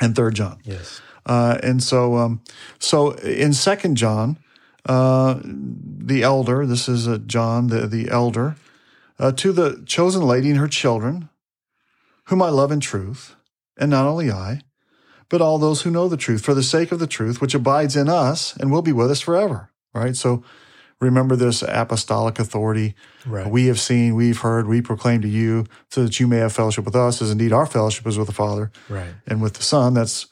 and 0.00 0.14
Third 0.14 0.34
John. 0.34 0.58
Yes. 0.64 1.00
Uh, 1.24 1.58
and 1.62 1.82
so, 1.82 2.16
um, 2.16 2.42
so 2.78 3.12
in 3.12 3.52
Second 3.52 3.96
John, 3.96 4.38
uh, 4.86 5.40
the 5.44 6.22
elder, 6.22 6.66
this 6.66 6.88
is 6.88 7.06
uh, 7.06 7.18
John, 7.18 7.68
the 7.68 7.86
the 7.86 8.08
elder, 8.10 8.56
uh, 9.18 9.32
to 9.32 9.52
the 9.52 9.82
chosen 9.86 10.22
lady 10.22 10.50
and 10.50 10.58
her 10.58 10.68
children, 10.68 11.28
whom 12.24 12.42
I 12.42 12.48
love 12.48 12.72
in 12.72 12.80
truth, 12.80 13.36
and 13.78 13.90
not 13.90 14.06
only 14.06 14.30
I, 14.30 14.62
but 15.28 15.40
all 15.40 15.58
those 15.58 15.82
who 15.82 15.90
know 15.90 16.08
the 16.08 16.16
truth, 16.16 16.44
for 16.44 16.54
the 16.54 16.62
sake 16.62 16.90
of 16.90 16.98
the 16.98 17.06
truth, 17.06 17.40
which 17.40 17.54
abides 17.54 17.96
in 17.96 18.08
us 18.08 18.56
and 18.56 18.72
will 18.72 18.82
be 18.82 18.92
with 18.92 19.10
us 19.10 19.20
forever. 19.20 19.70
Right. 19.94 20.16
So, 20.16 20.42
remember 21.02 21.36
this 21.36 21.62
apostolic 21.62 22.38
authority. 22.38 22.94
Right. 23.26 23.46
We 23.46 23.66
have 23.66 23.80
seen, 23.80 24.14
we've 24.14 24.38
heard, 24.38 24.66
we 24.66 24.80
proclaim 24.80 25.20
to 25.22 25.28
you, 25.28 25.66
so 25.90 26.04
that 26.04 26.18
you 26.20 26.26
may 26.26 26.38
have 26.38 26.52
fellowship 26.52 26.84
with 26.84 26.96
us, 26.96 27.20
as 27.20 27.30
indeed 27.30 27.52
our 27.52 27.66
fellowship 27.66 28.06
is 28.06 28.16
with 28.16 28.28
the 28.28 28.32
Father 28.32 28.70
right. 28.88 29.14
and 29.26 29.42
with 29.42 29.54
the 29.54 29.62
Son. 29.62 29.94
That's 29.94 30.26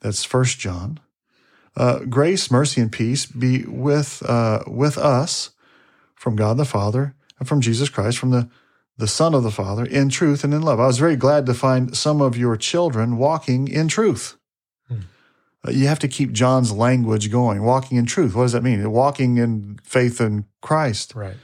that's 0.00 0.24
First 0.24 0.58
John. 0.58 1.00
Uh, 1.76 2.00
grace, 2.00 2.50
mercy, 2.50 2.80
and 2.80 2.92
peace 2.92 3.26
be 3.26 3.64
with 3.66 4.22
uh, 4.28 4.62
with 4.66 4.96
us 4.96 5.50
from 6.14 6.36
God 6.36 6.56
the 6.56 6.64
Father 6.64 7.14
and 7.38 7.48
from 7.48 7.60
Jesus 7.60 7.88
Christ, 7.88 8.18
from 8.18 8.30
the 8.30 8.48
the 8.96 9.08
Son 9.08 9.34
of 9.34 9.42
the 9.42 9.50
Father, 9.50 9.84
in 9.84 10.08
truth 10.08 10.44
and 10.44 10.54
in 10.54 10.62
love. 10.62 10.78
I 10.78 10.86
was 10.86 10.98
very 10.98 11.16
glad 11.16 11.46
to 11.46 11.54
find 11.54 11.96
some 11.96 12.20
of 12.20 12.36
your 12.36 12.56
children 12.56 13.16
walking 13.16 13.66
in 13.66 13.88
truth. 13.88 14.36
Uh, 15.66 15.70
you 15.70 15.86
have 15.86 15.98
to 16.00 16.08
keep 16.08 16.32
John's 16.32 16.72
language 16.72 17.30
going. 17.30 17.62
Walking 17.62 17.98
in 17.98 18.06
truth. 18.06 18.34
What 18.34 18.42
does 18.42 18.52
that 18.52 18.62
mean? 18.62 18.90
Walking 18.90 19.38
in 19.38 19.78
faith 19.82 20.20
in 20.20 20.44
Christ. 20.60 21.14
Right. 21.14 21.36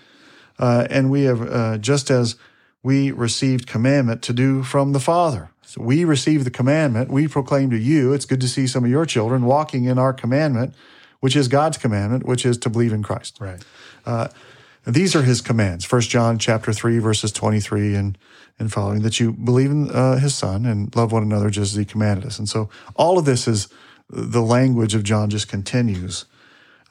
Uh, 0.58 0.86
and 0.90 1.10
we 1.10 1.22
have, 1.24 1.40
uh, 1.40 1.78
just 1.78 2.10
as 2.10 2.36
we 2.82 3.10
received 3.10 3.66
commandment 3.66 4.22
to 4.22 4.32
do 4.32 4.62
from 4.62 4.92
the 4.92 5.00
Father. 5.00 5.50
So 5.62 5.82
we 5.82 6.04
receive 6.04 6.44
the 6.44 6.50
commandment. 6.50 7.10
We 7.10 7.28
proclaim 7.28 7.70
to 7.70 7.78
you. 7.78 8.12
It's 8.12 8.24
good 8.24 8.40
to 8.40 8.48
see 8.48 8.66
some 8.66 8.84
of 8.84 8.90
your 8.90 9.06
children 9.06 9.44
walking 9.44 9.84
in 9.84 9.98
our 9.98 10.12
commandment, 10.12 10.74
which 11.20 11.36
is 11.36 11.48
God's 11.48 11.78
commandment, 11.78 12.26
which 12.26 12.44
is 12.44 12.58
to 12.58 12.70
believe 12.70 12.92
in 12.92 13.02
Christ. 13.02 13.38
Right. 13.40 13.62
Uh, 14.04 14.28
these 14.86 15.14
are 15.14 15.22
his 15.22 15.40
commands. 15.40 15.84
First 15.84 16.10
John 16.10 16.38
chapter 16.38 16.72
three, 16.72 16.98
verses 16.98 17.32
23 17.32 17.94
and, 17.94 18.18
and 18.58 18.72
following 18.72 19.02
that 19.02 19.20
you 19.20 19.32
believe 19.32 19.70
in 19.70 19.90
uh, 19.90 20.18
his 20.18 20.34
son 20.34 20.66
and 20.66 20.94
love 20.96 21.12
one 21.12 21.22
another 21.22 21.50
just 21.50 21.72
as 21.72 21.78
he 21.78 21.84
commanded 21.84 22.26
us. 22.26 22.38
And 22.38 22.48
so 22.48 22.68
all 22.96 23.18
of 23.18 23.24
this 23.24 23.46
is 23.46 23.68
the 24.10 24.42
language 24.42 24.94
of 24.94 25.04
John 25.04 25.30
just 25.30 25.48
continues. 25.48 26.24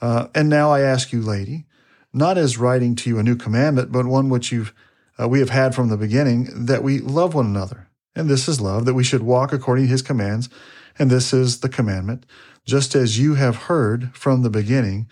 Uh, 0.01 0.27
and 0.33 0.49
now 0.49 0.71
I 0.71 0.81
ask 0.81 1.11
you, 1.11 1.21
lady, 1.21 1.65
not 2.13 2.37
as 2.37 2.57
writing 2.57 2.95
to 2.95 3.09
you 3.09 3.19
a 3.19 3.23
new 3.23 3.35
commandment, 3.35 3.91
but 3.91 4.05
one 4.05 4.29
which 4.29 4.51
you've 4.51 4.73
uh, 5.21 5.27
we 5.27 5.39
have 5.39 5.49
had 5.49 5.75
from 5.75 5.89
the 5.89 5.97
beginning, 5.97 6.47
that 6.65 6.81
we 6.81 6.99
love 6.99 7.33
one 7.33 7.45
another. 7.45 7.89
And 8.15 8.29
this 8.29 8.47
is 8.47 8.61
love, 8.61 8.85
that 8.85 8.93
we 8.93 9.03
should 9.03 9.21
walk 9.21 9.51
according 9.51 9.85
to 9.85 9.91
his 9.91 10.01
commands. 10.01 10.49
And 10.97 11.09
this 11.09 11.33
is 11.33 11.59
the 11.59 11.69
commandment, 11.69 12.25
just 12.65 12.95
as 12.95 13.19
you 13.19 13.35
have 13.35 13.63
heard 13.63 14.15
from 14.15 14.41
the 14.41 14.49
beginning, 14.49 15.09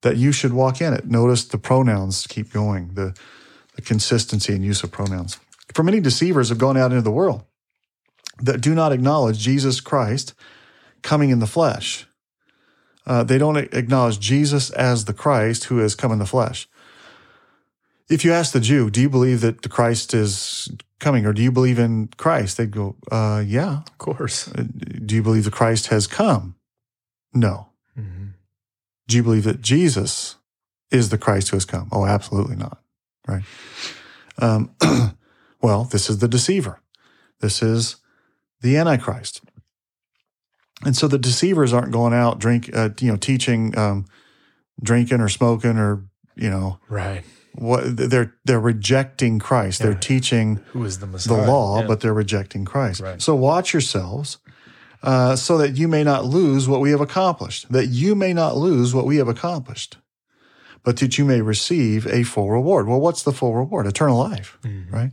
that 0.00 0.16
you 0.16 0.32
should 0.32 0.54
walk 0.54 0.80
in 0.80 0.94
it. 0.94 1.06
Notice 1.06 1.44
the 1.44 1.58
pronouns 1.58 2.26
keep 2.26 2.52
going, 2.52 2.94
the, 2.94 3.14
the 3.76 3.82
consistency 3.82 4.54
and 4.54 4.64
use 4.64 4.82
of 4.82 4.90
pronouns. 4.90 5.38
For 5.74 5.82
many 5.82 6.00
deceivers 6.00 6.48
have 6.48 6.58
gone 6.58 6.76
out 6.76 6.90
into 6.90 7.02
the 7.02 7.10
world 7.10 7.44
that 8.42 8.62
do 8.62 8.74
not 8.74 8.92
acknowledge 8.92 9.38
Jesus 9.38 9.80
Christ 9.80 10.34
coming 11.02 11.30
in 11.30 11.38
the 11.38 11.46
flesh. 11.46 12.06
Uh, 13.06 13.24
they 13.24 13.38
don't 13.38 13.56
acknowledge 13.56 14.20
Jesus 14.20 14.70
as 14.70 15.04
the 15.04 15.14
Christ 15.14 15.64
who 15.64 15.78
has 15.78 15.94
come 15.94 16.12
in 16.12 16.18
the 16.18 16.26
flesh. 16.26 16.68
If 18.08 18.24
you 18.24 18.32
ask 18.32 18.52
the 18.52 18.60
Jew, 18.60 18.90
do 18.90 19.00
you 19.00 19.08
believe 19.08 19.40
that 19.40 19.62
the 19.62 19.68
Christ 19.68 20.14
is 20.14 20.68
coming 20.98 21.24
or 21.24 21.32
do 21.32 21.42
you 21.42 21.52
believe 21.52 21.78
in 21.78 22.08
Christ? 22.16 22.56
They'd 22.56 22.70
go, 22.70 22.96
uh, 23.10 23.42
yeah. 23.46 23.78
Of 23.86 23.98
course. 23.98 24.48
Uh, 24.48 24.64
do 25.04 25.14
you 25.14 25.22
believe 25.22 25.44
the 25.44 25.50
Christ 25.50 25.88
has 25.88 26.06
come? 26.06 26.56
No. 27.32 27.68
Mm-hmm. 27.98 28.26
Do 29.06 29.16
you 29.16 29.22
believe 29.22 29.44
that 29.44 29.60
Jesus 29.60 30.36
is 30.90 31.08
the 31.08 31.18
Christ 31.18 31.50
who 31.50 31.56
has 31.56 31.64
come? 31.64 31.88
Oh, 31.92 32.04
absolutely 32.04 32.56
not. 32.56 32.80
Right. 33.26 33.42
Um, 34.38 34.74
well, 35.62 35.84
this 35.84 36.10
is 36.10 36.18
the 36.18 36.28
deceiver. 36.28 36.80
This 37.40 37.62
is 37.62 37.96
the 38.60 38.76
Antichrist. 38.76 39.40
And 40.84 40.96
so 40.96 41.08
the 41.08 41.18
deceivers 41.18 41.72
aren't 41.72 41.92
going 41.92 42.14
out 42.14 42.38
drink, 42.38 42.70
uh, 42.74 42.90
you 43.00 43.10
know, 43.10 43.16
teaching, 43.16 43.76
um, 43.76 44.06
drinking 44.82 45.20
or 45.20 45.28
smoking 45.28 45.76
or, 45.76 46.04
you 46.36 46.48
know, 46.48 46.78
right 46.88 47.22
what 47.54 47.96
they're 47.96 48.34
they're 48.44 48.60
rejecting 48.60 49.38
Christ. 49.38 49.80
Yeah. 49.80 49.86
They're 49.86 49.98
teaching 49.98 50.56
who 50.68 50.84
is 50.84 50.98
the 50.98 51.06
Messiah, 51.06 51.36
the 51.36 51.50
law, 51.50 51.80
yeah. 51.80 51.86
but 51.86 52.00
they're 52.00 52.14
rejecting 52.14 52.64
Christ. 52.64 53.00
Right. 53.00 53.20
So 53.20 53.34
watch 53.34 53.72
yourselves, 53.72 54.38
uh, 55.02 55.36
so 55.36 55.58
that 55.58 55.76
you 55.76 55.88
may 55.88 56.04
not 56.04 56.24
lose 56.24 56.68
what 56.68 56.80
we 56.80 56.90
have 56.90 57.00
accomplished. 57.00 57.70
That 57.72 57.86
you 57.86 58.14
may 58.14 58.32
not 58.32 58.56
lose 58.56 58.94
what 58.94 59.06
we 59.06 59.16
have 59.16 59.28
accomplished, 59.28 59.98
but 60.82 60.98
that 60.98 61.18
you 61.18 61.24
may 61.24 61.40
receive 61.40 62.06
a 62.06 62.22
full 62.22 62.50
reward. 62.50 62.86
Well, 62.86 63.00
what's 63.00 63.22
the 63.22 63.32
full 63.32 63.54
reward? 63.54 63.86
Eternal 63.86 64.18
life, 64.18 64.58
mm-hmm. 64.62 64.94
right? 64.94 65.10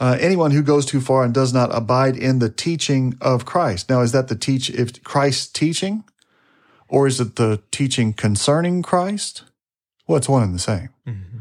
Uh, 0.00 0.16
anyone 0.20 0.50
who 0.50 0.62
goes 0.62 0.84
too 0.84 1.00
far 1.00 1.24
and 1.24 1.32
does 1.32 1.52
not 1.52 1.74
abide 1.74 2.16
in 2.16 2.40
the 2.40 2.50
teaching 2.50 3.16
of 3.20 3.44
Christ. 3.44 3.88
Now, 3.88 4.00
is 4.00 4.12
that 4.12 4.28
the 4.28 4.34
teach 4.34 4.68
if 4.70 5.02
Christ's 5.04 5.46
teaching, 5.46 6.04
or 6.88 7.06
is 7.06 7.20
it 7.20 7.36
the 7.36 7.62
teaching 7.70 8.12
concerning 8.12 8.82
Christ? 8.82 9.44
Well, 10.06 10.18
it's 10.18 10.28
one 10.28 10.42
and 10.42 10.54
the 10.54 10.58
same. 10.58 10.90
Mm-hmm 11.06 11.34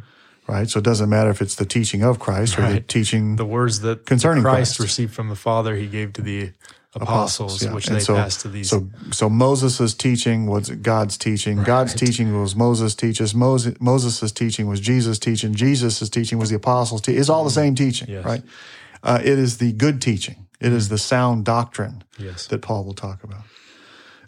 right? 0.48 0.70
So 0.70 0.80
it 0.80 0.86
doesn't 0.86 1.10
matter 1.10 1.30
if 1.30 1.42
it's 1.42 1.56
the 1.56 1.66
teaching 1.66 2.04
of 2.04 2.20
Christ 2.20 2.58
right. 2.58 2.70
or 2.70 2.74
the 2.76 2.80
teaching 2.82 3.36
the 3.36 3.46
words 3.46 3.82
that 3.82 4.06
concerning 4.06 4.44
Christ, 4.44 4.78
Christ, 4.78 4.80
received 4.80 5.14
from 5.14 5.30
the 5.30 5.36
Father, 5.36 5.76
he 5.76 5.88
gave 5.88 6.14
to 6.14 6.22
the 6.22 6.52
apostles, 6.96 7.54
apostles 7.54 7.64
yeah. 7.64 7.74
which 7.74 7.88
and 7.88 7.96
they 7.96 8.00
so, 8.00 8.16
passed 8.16 8.42
to 8.42 8.50
these. 8.50 8.70
So, 8.70 8.88
so 9.12 9.30
Moses' 9.30 9.94
teaching 9.94 10.46
was 10.46 10.70
God's 10.70 11.18
teaching. 11.18 11.58
Right. 11.58 11.68
God's 11.68 11.94
teaching 11.94 12.40
was 12.40 12.56
Moses' 12.56 12.96
teaches. 12.96 13.34
Moses' 13.34 13.80
Moses' 13.80 14.32
teaching 14.32 14.68
was 14.68 14.80
Jesus' 14.80 15.20
teaching. 15.20 15.54
Jesus' 15.56 16.10
teaching 16.10 16.38
was 16.38 16.50
the 16.50 16.56
apostles' 16.56 17.02
teaching. 17.02 17.20
It's 17.20 17.30
all 17.30 17.44
the 17.44 17.50
same 17.50 17.76
teaching, 17.76 18.10
yes. 18.10 18.26
right? 18.26 18.44
Uh, 19.02 19.20
it 19.24 19.40
is 19.40 19.58
the 19.58 19.74
good 19.74 20.02
teaching. 20.02 20.48
It 20.60 20.72
is 20.72 20.90
the 20.90 20.98
sound 20.98 21.46
doctrine 21.46 22.04
yes. 22.18 22.48
that 22.48 22.62
Paul 22.62 22.86
will 22.86 22.94
talk 22.94 23.24
about. 23.24 23.44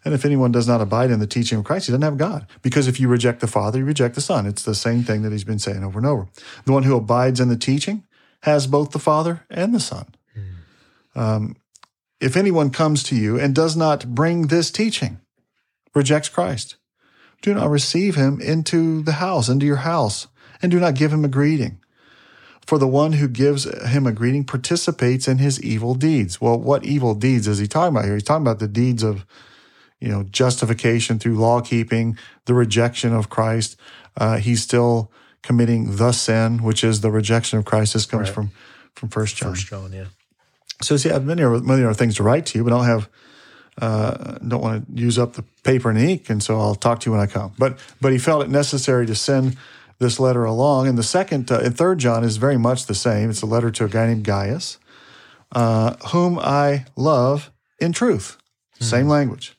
And 0.04 0.14
if 0.14 0.24
anyone 0.24 0.52
does 0.52 0.68
not 0.68 0.82
abide 0.82 1.10
in 1.10 1.20
the 1.20 1.26
teaching 1.28 1.58
of 1.58 1.64
Christ, 1.64 1.88
he 1.88 1.92
doesn't 1.92 2.04
have 2.04 2.18
God. 2.18 2.46
Because 2.62 2.88
if 2.88 3.00
you 3.00 3.08
reject 3.08 3.40
the 3.40 3.48
Father, 3.48 3.80
you 3.80 3.86
reject 3.86 4.14
the 4.14 4.22
Son. 4.22 4.46
It's 4.46 4.64
the 4.64 4.76
same 4.76 5.04
thing 5.04 5.24
that 5.24 5.32
he's 5.32 5.44
been 5.44 5.58
saying 5.60 5.84
over 5.84 5.98
and 5.98 6.06
over. 6.06 6.28
The 6.66 6.74
one 6.74 6.84
who 6.84 6.96
abides 6.96 7.40
in 7.40 7.50
the 7.50 7.58
teaching 7.58 8.04
has 8.42 8.68
both 8.68 8.92
the 8.92 9.00
Father 9.00 9.46
and 9.50 9.74
the 9.74 9.80
Son. 9.80 10.06
Mm. 10.38 11.20
Um, 11.20 11.56
if 12.20 12.36
anyone 12.36 12.70
comes 12.70 13.04
to 13.04 13.16
you 13.16 13.40
and 13.40 13.54
does 13.54 13.76
not 13.76 14.16
bring 14.16 14.48
this 14.48 14.72
teaching, 14.72 15.20
rejects 15.94 16.30
Christ, 16.30 16.76
do 17.42 17.54
not 17.54 17.70
receive 17.70 18.16
him 18.16 18.42
into 18.42 19.02
the 19.04 19.14
house, 19.14 19.50
into 19.50 19.66
your 19.66 19.78
house, 19.78 20.28
and 20.62 20.72
do 20.72 20.80
not 20.80 20.96
give 20.96 21.14
him 21.14 21.26
a 21.26 21.30
greeting. 21.30 21.80
For 22.66 22.80
the 22.80 22.88
one 22.88 23.14
who 23.14 23.28
gives 23.28 23.66
him 23.86 24.08
a 24.08 24.12
greeting 24.12 24.44
participates 24.44 25.28
in 25.28 25.38
his 25.38 25.62
evil 25.62 25.94
deeds. 25.94 26.42
Well, 26.42 26.60
what 26.60 26.84
evil 26.84 27.14
deeds 27.14 27.48
is 27.48 27.60
he 27.60 27.68
talking 27.68 27.96
about 27.96 28.06
here? 28.06 28.16
He's 28.16 28.24
talking 28.24 28.42
about 28.42 28.58
the 28.58 28.68
deeds 28.68 29.04
of 29.04 29.24
you 30.00 30.10
know, 30.10 30.24
justification 30.24 31.20
through 31.20 31.36
law 31.36 31.62
keeping, 31.62 32.18
the 32.46 32.54
rejection 32.54 33.14
of 33.14 33.30
Christ. 33.30 33.76
Uh, 34.18 34.38
he's 34.38 34.62
still 34.62 35.12
committing 35.42 35.98
the 35.98 36.12
sin, 36.12 36.64
which 36.64 36.84
is 36.84 37.02
the 37.02 37.12
rejection 37.12 37.60
of 37.60 37.66
Christ. 37.66 37.94
This 37.94 38.06
comes 38.06 38.30
right. 38.30 38.36
from 38.36 38.52
from 38.94 39.10
First 39.10 39.36
John. 39.36 39.52
First 39.52 39.68
John, 39.68 39.92
yeah. 39.92 40.06
So 40.82 40.98
see, 40.98 41.10
I 41.10 41.14
have 41.14 41.26
many 41.26 41.44
many 41.44 41.84
other 41.84 41.94
things 41.94 42.16
to 42.16 42.24
write 42.24 42.46
to 42.48 42.58
you, 42.58 42.64
but 42.64 42.74
I 42.74 42.78
don't 42.78 42.86
have 42.86 43.10
uh, 43.82 44.38
don't 44.48 44.62
want 44.62 44.96
to 44.96 45.02
use 45.02 45.20
up 45.20 45.34
the 45.34 45.44
paper 45.64 45.90
and 45.90 46.00
ink, 46.00 46.30
and 46.30 46.42
so 46.42 46.60
I'll 46.60 46.76
talk 46.76 47.02
to 47.02 47.10
you 47.10 47.12
when 47.12 47.22
I 47.22 47.28
come. 47.28 47.54
But 47.58 47.80
but 48.02 48.12
he 48.12 48.18
felt 48.18 48.44
it 48.44 48.50
necessary 48.50 49.06
to 49.06 49.16
send 49.16 49.58
this 50.00 50.20
letter 50.20 50.44
along. 50.44 50.88
And 50.88 50.98
the 50.98 51.04
second 51.04 51.52
uh, 51.52 51.60
and 51.60 51.78
third 51.78 52.00
John 52.00 52.24
is 52.24 52.38
very 52.38 52.58
much 52.58 52.86
the 52.86 52.96
same. 52.96 53.30
It's 53.30 53.42
a 53.42 53.46
letter 53.46 53.72
to 53.72 53.86
a 53.86 53.90
guy 53.90 54.08
named 54.08 54.24
Gaius, 54.24 54.78
uh, 55.52 55.96
whom 56.08 56.40
I 56.40 56.86
love 56.96 57.52
in 57.80 57.92
truth. 57.92 58.38
Mm-hmm. 58.76 58.86
Same 58.86 59.08
language. 59.08 59.58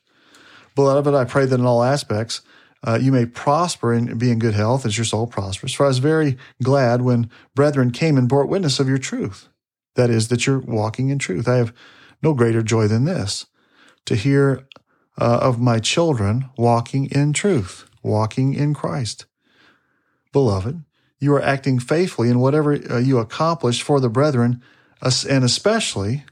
Beloved, 0.74 1.14
I 1.14 1.24
pray 1.24 1.46
that 1.46 1.58
in 1.58 1.66
all 1.66 1.82
aspects 1.82 2.42
uh, 2.86 2.98
you 3.00 3.10
may 3.10 3.26
prosper 3.26 3.92
and 3.92 4.18
be 4.18 4.30
in 4.30 4.38
good 4.38 4.54
health 4.54 4.84
as 4.84 4.96
your 4.96 5.06
soul 5.06 5.26
prospers. 5.26 5.72
For 5.72 5.84
I 5.84 5.88
was 5.88 5.98
very 5.98 6.36
glad 6.62 7.02
when 7.02 7.30
brethren 7.54 7.90
came 7.90 8.18
and 8.18 8.28
bore 8.28 8.46
witness 8.46 8.78
of 8.78 8.88
your 8.88 8.98
truth. 8.98 9.48
That 9.96 10.10
is, 10.10 10.28
that 10.28 10.46
you're 10.46 10.60
walking 10.60 11.08
in 11.08 11.18
truth. 11.18 11.48
I 11.48 11.56
have 11.56 11.74
no 12.22 12.32
greater 12.32 12.62
joy 12.62 12.86
than 12.88 13.04
this 13.04 13.46
to 14.06 14.14
hear 14.14 14.66
uh, 15.18 15.38
of 15.42 15.60
my 15.60 15.78
children 15.78 16.48
walking 16.56 17.06
in 17.06 17.32
truth, 17.32 17.88
walking 18.02 18.54
in 18.54 18.74
Christ. 18.74 19.26
Beloved, 20.32 20.84
you 21.18 21.34
are 21.34 21.42
acting 21.42 21.78
faithfully 21.78 22.28
in 22.28 22.38
whatever 22.38 22.74
uh, 22.74 22.98
you 22.98 23.18
accomplish 23.18 23.82
for 23.82 24.00
the 24.00 24.10
brethren, 24.10 24.62
and 25.02 25.44
especially 25.44 26.24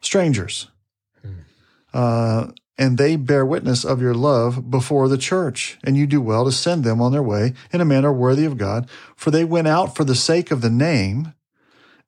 strangers. 0.00 0.68
Hmm. 1.22 1.32
Uh, 1.92 2.46
and 2.78 2.98
they 2.98 3.16
bear 3.16 3.44
witness 3.44 3.84
of 3.84 4.02
your 4.02 4.14
love 4.14 4.70
before 4.70 5.08
the 5.08 5.18
church. 5.18 5.78
And 5.82 5.96
you 5.96 6.06
do 6.06 6.20
well 6.20 6.44
to 6.44 6.52
send 6.52 6.84
them 6.84 7.00
on 7.00 7.12
their 7.12 7.22
way 7.22 7.54
in 7.72 7.80
a 7.80 7.86
manner 7.86 8.12
worthy 8.12 8.44
of 8.44 8.58
God, 8.58 8.88
for 9.16 9.30
they 9.30 9.44
went 9.44 9.66
out 9.66 9.96
for 9.96 10.04
the 10.04 10.14
sake 10.14 10.50
of 10.50 10.60
the 10.60 10.70
name, 10.70 11.32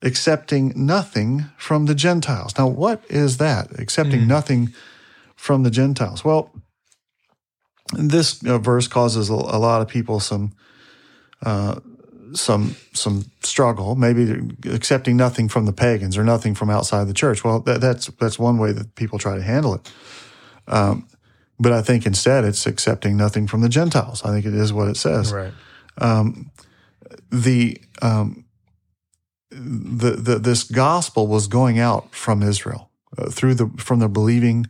accepting 0.01 0.73
nothing 0.75 1.45
from 1.57 1.85
the 1.85 1.95
Gentiles. 1.95 2.57
Now, 2.57 2.67
what 2.67 3.03
is 3.09 3.37
that? 3.37 3.77
Accepting 3.79 4.21
mm. 4.21 4.27
nothing 4.27 4.73
from 5.35 5.63
the 5.63 5.71
Gentiles. 5.71 6.23
Well, 6.23 6.51
this 7.93 8.43
uh, 8.45 8.57
verse 8.59 8.87
causes 8.87 9.29
a, 9.29 9.33
a, 9.33 9.59
lot 9.59 9.81
of 9.81 9.87
people 9.87 10.19
some 10.19 10.53
uh, 11.41 11.79
some 12.33 12.75
some 12.93 13.25
struggle, 13.41 13.95
maybe 13.95 14.55
accepting 14.65 15.17
nothing 15.17 15.49
from 15.49 15.65
the 15.65 15.73
pagans 15.73 16.17
or 16.17 16.23
nothing 16.23 16.53
from 16.55 16.69
outside 16.69 17.07
the 17.07 17.13
church. 17.13 17.43
Well, 17.43 17.61
that, 17.61 17.81
that's 17.81 18.07
that's 18.19 18.37
one 18.37 18.57
way 18.57 18.71
that 18.71 18.95
people 18.95 19.17
try 19.17 19.35
to 19.35 19.43
handle 19.43 19.73
it. 19.73 19.91
Um, 20.67 21.07
but 21.59 21.73
I 21.73 21.81
think 21.81 22.05
instead 22.05 22.45
it's 22.45 22.65
accepting 22.65 23.17
nothing 23.17 23.47
from 23.47 23.61
the 23.61 23.69
Gentiles. 23.69 24.23
I 24.23 24.29
think 24.29 24.45
it 24.45 24.53
is 24.53 24.71
what 24.71 24.87
it 24.87 24.97
says. 24.97 25.33
Right. 25.33 25.53
Um, 25.97 26.51
the, 27.31 27.81
um, 28.01 28.45
the, 29.51 30.11
the, 30.11 30.39
this 30.39 30.63
gospel 30.63 31.27
was 31.27 31.47
going 31.47 31.79
out 31.79 32.13
from 32.13 32.43
Israel 32.43 32.89
uh, 33.17 33.29
through 33.29 33.55
the, 33.55 33.67
from 33.77 33.99
the 33.99 34.09
believing 34.09 34.67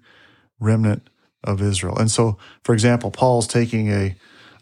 remnant 0.60 1.10
of 1.44 1.62
Israel. 1.62 1.98
And 1.98 2.10
so, 2.10 2.38
for 2.64 2.74
example, 2.74 3.12
Paul's 3.12 3.48
taking 3.48 3.92
a, 3.92 4.16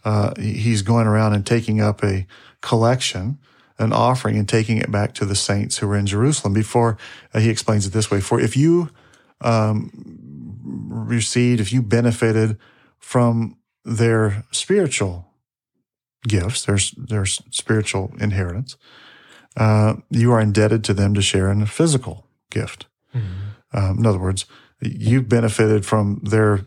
uh, 0.03 0.33
he's 0.39 0.81
going 0.81 1.07
around 1.07 1.33
and 1.33 1.45
taking 1.45 1.81
up 1.81 2.03
a 2.03 2.25
collection, 2.61 3.39
an 3.77 3.93
offering, 3.93 4.37
and 4.37 4.47
taking 4.47 4.77
it 4.77 4.91
back 4.91 5.13
to 5.15 5.25
the 5.25 5.35
saints 5.35 5.77
who 5.77 5.87
were 5.87 5.97
in 5.97 6.05
Jerusalem. 6.05 6.53
Before 6.53 6.97
uh, 7.33 7.39
he 7.39 7.49
explains 7.49 7.85
it 7.85 7.93
this 7.93 8.09
way: 8.09 8.21
For 8.21 8.39
if 8.39 8.55
you 8.55 8.89
um, 9.41 9.91
received, 10.63 11.59
if 11.59 11.73
you 11.73 11.81
benefited 11.81 12.57
from 12.99 13.57
their 13.83 14.45
spiritual 14.51 15.27
gifts, 16.27 16.65
their, 16.65 16.77
their 16.97 17.25
spiritual 17.25 18.13
inheritance, 18.19 18.77
uh, 19.57 19.95
you 20.09 20.31
are 20.31 20.39
indebted 20.39 20.83
to 20.85 20.93
them 20.93 21.13
to 21.13 21.21
share 21.21 21.51
in 21.51 21.61
a 21.61 21.65
physical 21.65 22.25
gift. 22.49 22.85
Um, 23.73 23.97
in 23.99 24.05
other 24.05 24.19
words, 24.19 24.45
you've 24.81 25.27
benefited 25.27 25.85
from 25.85 26.21
their, 26.23 26.57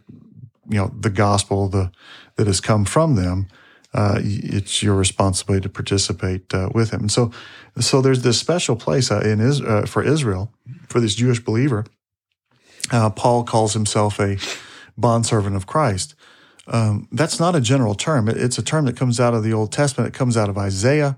you 0.68 0.78
know, 0.78 0.92
the 1.00 1.10
gospel 1.10 1.68
the 1.68 1.90
that 2.36 2.46
has 2.46 2.60
come 2.60 2.84
from 2.84 3.14
them. 3.16 3.46
Uh, 3.94 4.18
it's 4.22 4.82
your 4.82 4.94
responsibility 4.94 5.62
to 5.62 5.68
participate 5.68 6.52
uh, 6.54 6.68
with 6.74 6.90
him. 6.92 7.00
And 7.00 7.12
so, 7.12 7.30
so 7.78 8.00
there's 8.00 8.22
this 8.22 8.38
special 8.38 8.76
place 8.76 9.10
uh, 9.10 9.20
in 9.20 9.40
is, 9.40 9.60
uh, 9.60 9.84
for 9.86 10.02
Israel 10.02 10.52
for 10.88 11.00
this 11.00 11.14
Jewish 11.14 11.40
believer. 11.44 11.84
Uh, 12.92 13.10
Paul 13.10 13.44
calls 13.44 13.72
himself 13.74 14.18
a 14.20 14.36
bondservant 14.96 15.56
of 15.56 15.66
Christ. 15.66 16.14
Um, 16.66 17.08
that's 17.12 17.40
not 17.40 17.54
a 17.56 17.60
general 17.60 17.94
term. 17.94 18.28
It- 18.28 18.36
It's 18.36 18.58
a 18.58 18.62
term 18.62 18.84
that 18.86 18.96
comes 18.96 19.18
out 19.20 19.34
of 19.34 19.42
the 19.42 19.52
Old 19.52 19.72
Testament. 19.72 20.14
It 20.14 20.18
comes 20.18 20.36
out 20.36 20.48
of 20.48 20.56
Isaiah. 20.58 21.16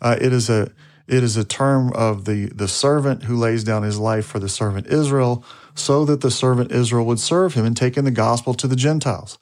Uh, 0.00 0.16
it 0.20 0.32
is 0.32 0.48
a 0.50 0.70
it 1.06 1.22
is 1.22 1.36
a 1.36 1.44
term 1.44 1.92
of 1.94 2.24
the 2.24 2.46
the 2.46 2.68
servant 2.68 3.24
who 3.24 3.36
lays 3.36 3.64
down 3.64 3.82
his 3.82 3.98
life 3.98 4.26
for 4.26 4.38
the 4.38 4.48
servant 4.48 4.86
Israel, 4.86 5.44
so 5.74 6.04
that 6.04 6.20
the 6.20 6.30
servant 6.30 6.72
Israel 6.72 7.04
would 7.06 7.20
serve 7.20 7.54
him 7.54 7.64
in 7.66 7.74
taking 7.74 8.04
the 8.04 8.10
gospel 8.10 8.54
to 8.54 8.66
the 8.66 8.76
Gentiles. 8.76 9.38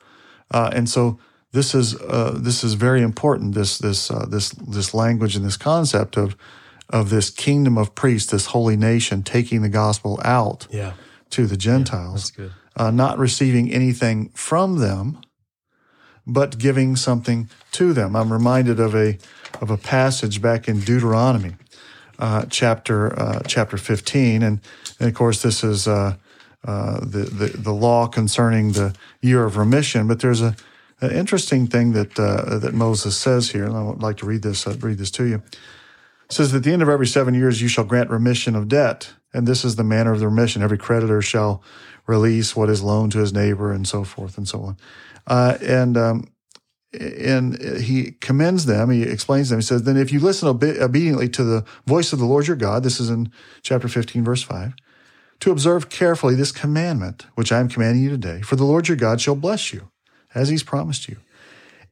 Uh, 0.51 0.71
and 0.73 0.89
so 0.89 1.19
this 1.53 1.75
is 1.75 1.95
uh, 2.01 2.37
this 2.41 2.65
is 2.65 2.75
very 2.75 3.03
important. 3.03 3.55
This 3.55 3.79
this 3.79 4.11
uh, 4.11 4.27
this 4.29 4.51
this 4.51 4.93
language 4.95 5.37
and 5.37 5.45
this 5.45 5.57
concept 5.57 6.17
of 6.17 6.37
of 6.91 7.09
this 7.11 7.31
kingdom 7.31 7.79
of 7.79 7.95
priests, 7.95 8.31
this 8.31 8.47
holy 8.47 8.77
nation, 8.77 9.23
taking 9.23 9.63
the 9.63 9.69
gospel 9.71 10.21
out 10.25 10.67
Yeah. 10.71 10.93
to 11.31 11.47
the 11.47 11.57
Gentiles 11.57 12.31
That's 12.33 12.37
good. 12.37 12.53
uh, 12.77 12.91
not 12.91 13.19
receiving 13.19 13.73
anything 13.73 14.31
from 14.35 14.79
them, 14.79 15.19
but 16.27 16.59
giving 16.59 16.97
something 16.97 17.49
to 17.73 17.93
them. 17.93 18.15
I'm 18.15 18.33
reminded 18.33 18.79
of 18.79 18.95
a 18.95 19.17
of 19.63 19.71
a 19.71 19.79
passage 19.79 20.43
back 20.43 20.69
in 20.69 20.81
Deuteronomy, 20.81 21.55
uh, 22.19 22.45
chapter 22.51 23.19
uh, 23.19 23.41
chapter 23.47 23.79
15, 23.79 24.43
and, 24.43 24.61
and 25.01 25.09
of 25.09 25.15
course 25.15 25.41
this 25.41 25.65
is 25.65 25.89
uh, 25.89 26.17
uh, 26.65 27.01
the, 27.01 27.25
the 27.33 27.47
the 27.57 27.73
law 27.73 28.07
concerning 28.07 28.73
the 28.73 28.95
year 29.23 29.45
of 29.45 29.57
remission. 29.57 30.07
But 30.07 30.21
there's 30.21 30.43
a 30.43 30.55
an 31.01 31.11
interesting 31.13 31.67
thing 31.67 31.93
that 31.93 32.19
uh, 32.19 32.59
that 32.59 32.75
Moses 32.75 33.17
says 33.17 33.51
here, 33.51 33.65
and 33.65 33.77
I 33.77 33.83
would 33.83 34.03
like 34.03 34.19
to 34.19 34.27
read 34.27 34.43
this. 34.43 34.67
I'd 34.67 34.83
read 34.83 34.99
this 34.99 35.11
to 35.13 35.25
you. 35.25 35.43
It 36.33 36.33
says, 36.37 36.55
At 36.55 36.63
the 36.63 36.73
end 36.73 36.81
of 36.81 36.89
every 36.89 37.07
seven 37.07 37.35
years, 37.35 37.61
you 37.61 37.69
shall 37.69 37.85
grant 37.85 38.09
remission 38.09 38.57
of 38.57 38.69
debt. 38.69 39.13
And 39.35 39.47
this 39.47 39.65
is 39.65 39.77
the 39.77 39.85
manner 39.85 40.13
of 40.13 40.21
the 40.21 40.29
remission. 40.29 40.63
Every 40.63 40.79
creditor 40.79 41.23
shall 41.23 41.63
release 42.07 42.57
what 42.57 42.69
is 42.69 42.83
loaned 42.83 43.13
to 43.13 43.19
his 43.19 43.33
neighbor, 43.33 43.73
and 43.73 43.87
so 43.87 44.05
forth 44.05 44.39
and 44.39 44.49
so 44.49 44.63
on. 44.63 44.77
Uh, 45.27 45.59
and 45.61 45.97
um, 45.97 46.32
and 46.99 47.61
he 47.81 48.13
commends 48.21 48.67
them. 48.67 48.91
He 48.91 49.03
explains 49.03 49.49
them. 49.49 49.59
He 49.61 49.65
says, 49.65 49.83
Then 49.85 49.97
if 49.97 50.13
you 50.13 50.21
listen 50.21 50.49
obe- 50.49 50.79
obediently 50.81 51.29
to 51.31 51.45
the 51.45 51.65
voice 51.87 52.13
of 52.13 52.19
the 52.19 52.27
Lord 52.27 52.47
your 52.47 52.57
God, 52.57 52.83
this 52.83 53.01
is 53.01 53.11
in 53.11 53.31
chapter 53.63 53.89
15, 53.89 54.25
verse 54.25 54.43
5, 54.43 54.75
to 55.41 55.51
observe 55.51 55.89
carefully 55.89 56.35
this 56.35 56.53
commandment, 56.53 57.27
which 57.35 57.51
I 57.51 57.61
am 57.61 57.69
commanding 57.69 58.03
you 58.03 58.11
today, 58.11 58.43
for 58.43 58.57
the 58.57 58.65
Lord 58.65 58.89
your 58.89 58.97
God 58.97 59.21
shall 59.21 59.35
bless 59.35 59.73
you, 59.73 59.91
as 60.35 60.49
he's 60.49 60.63
promised 60.63 61.09
you. 61.09 61.17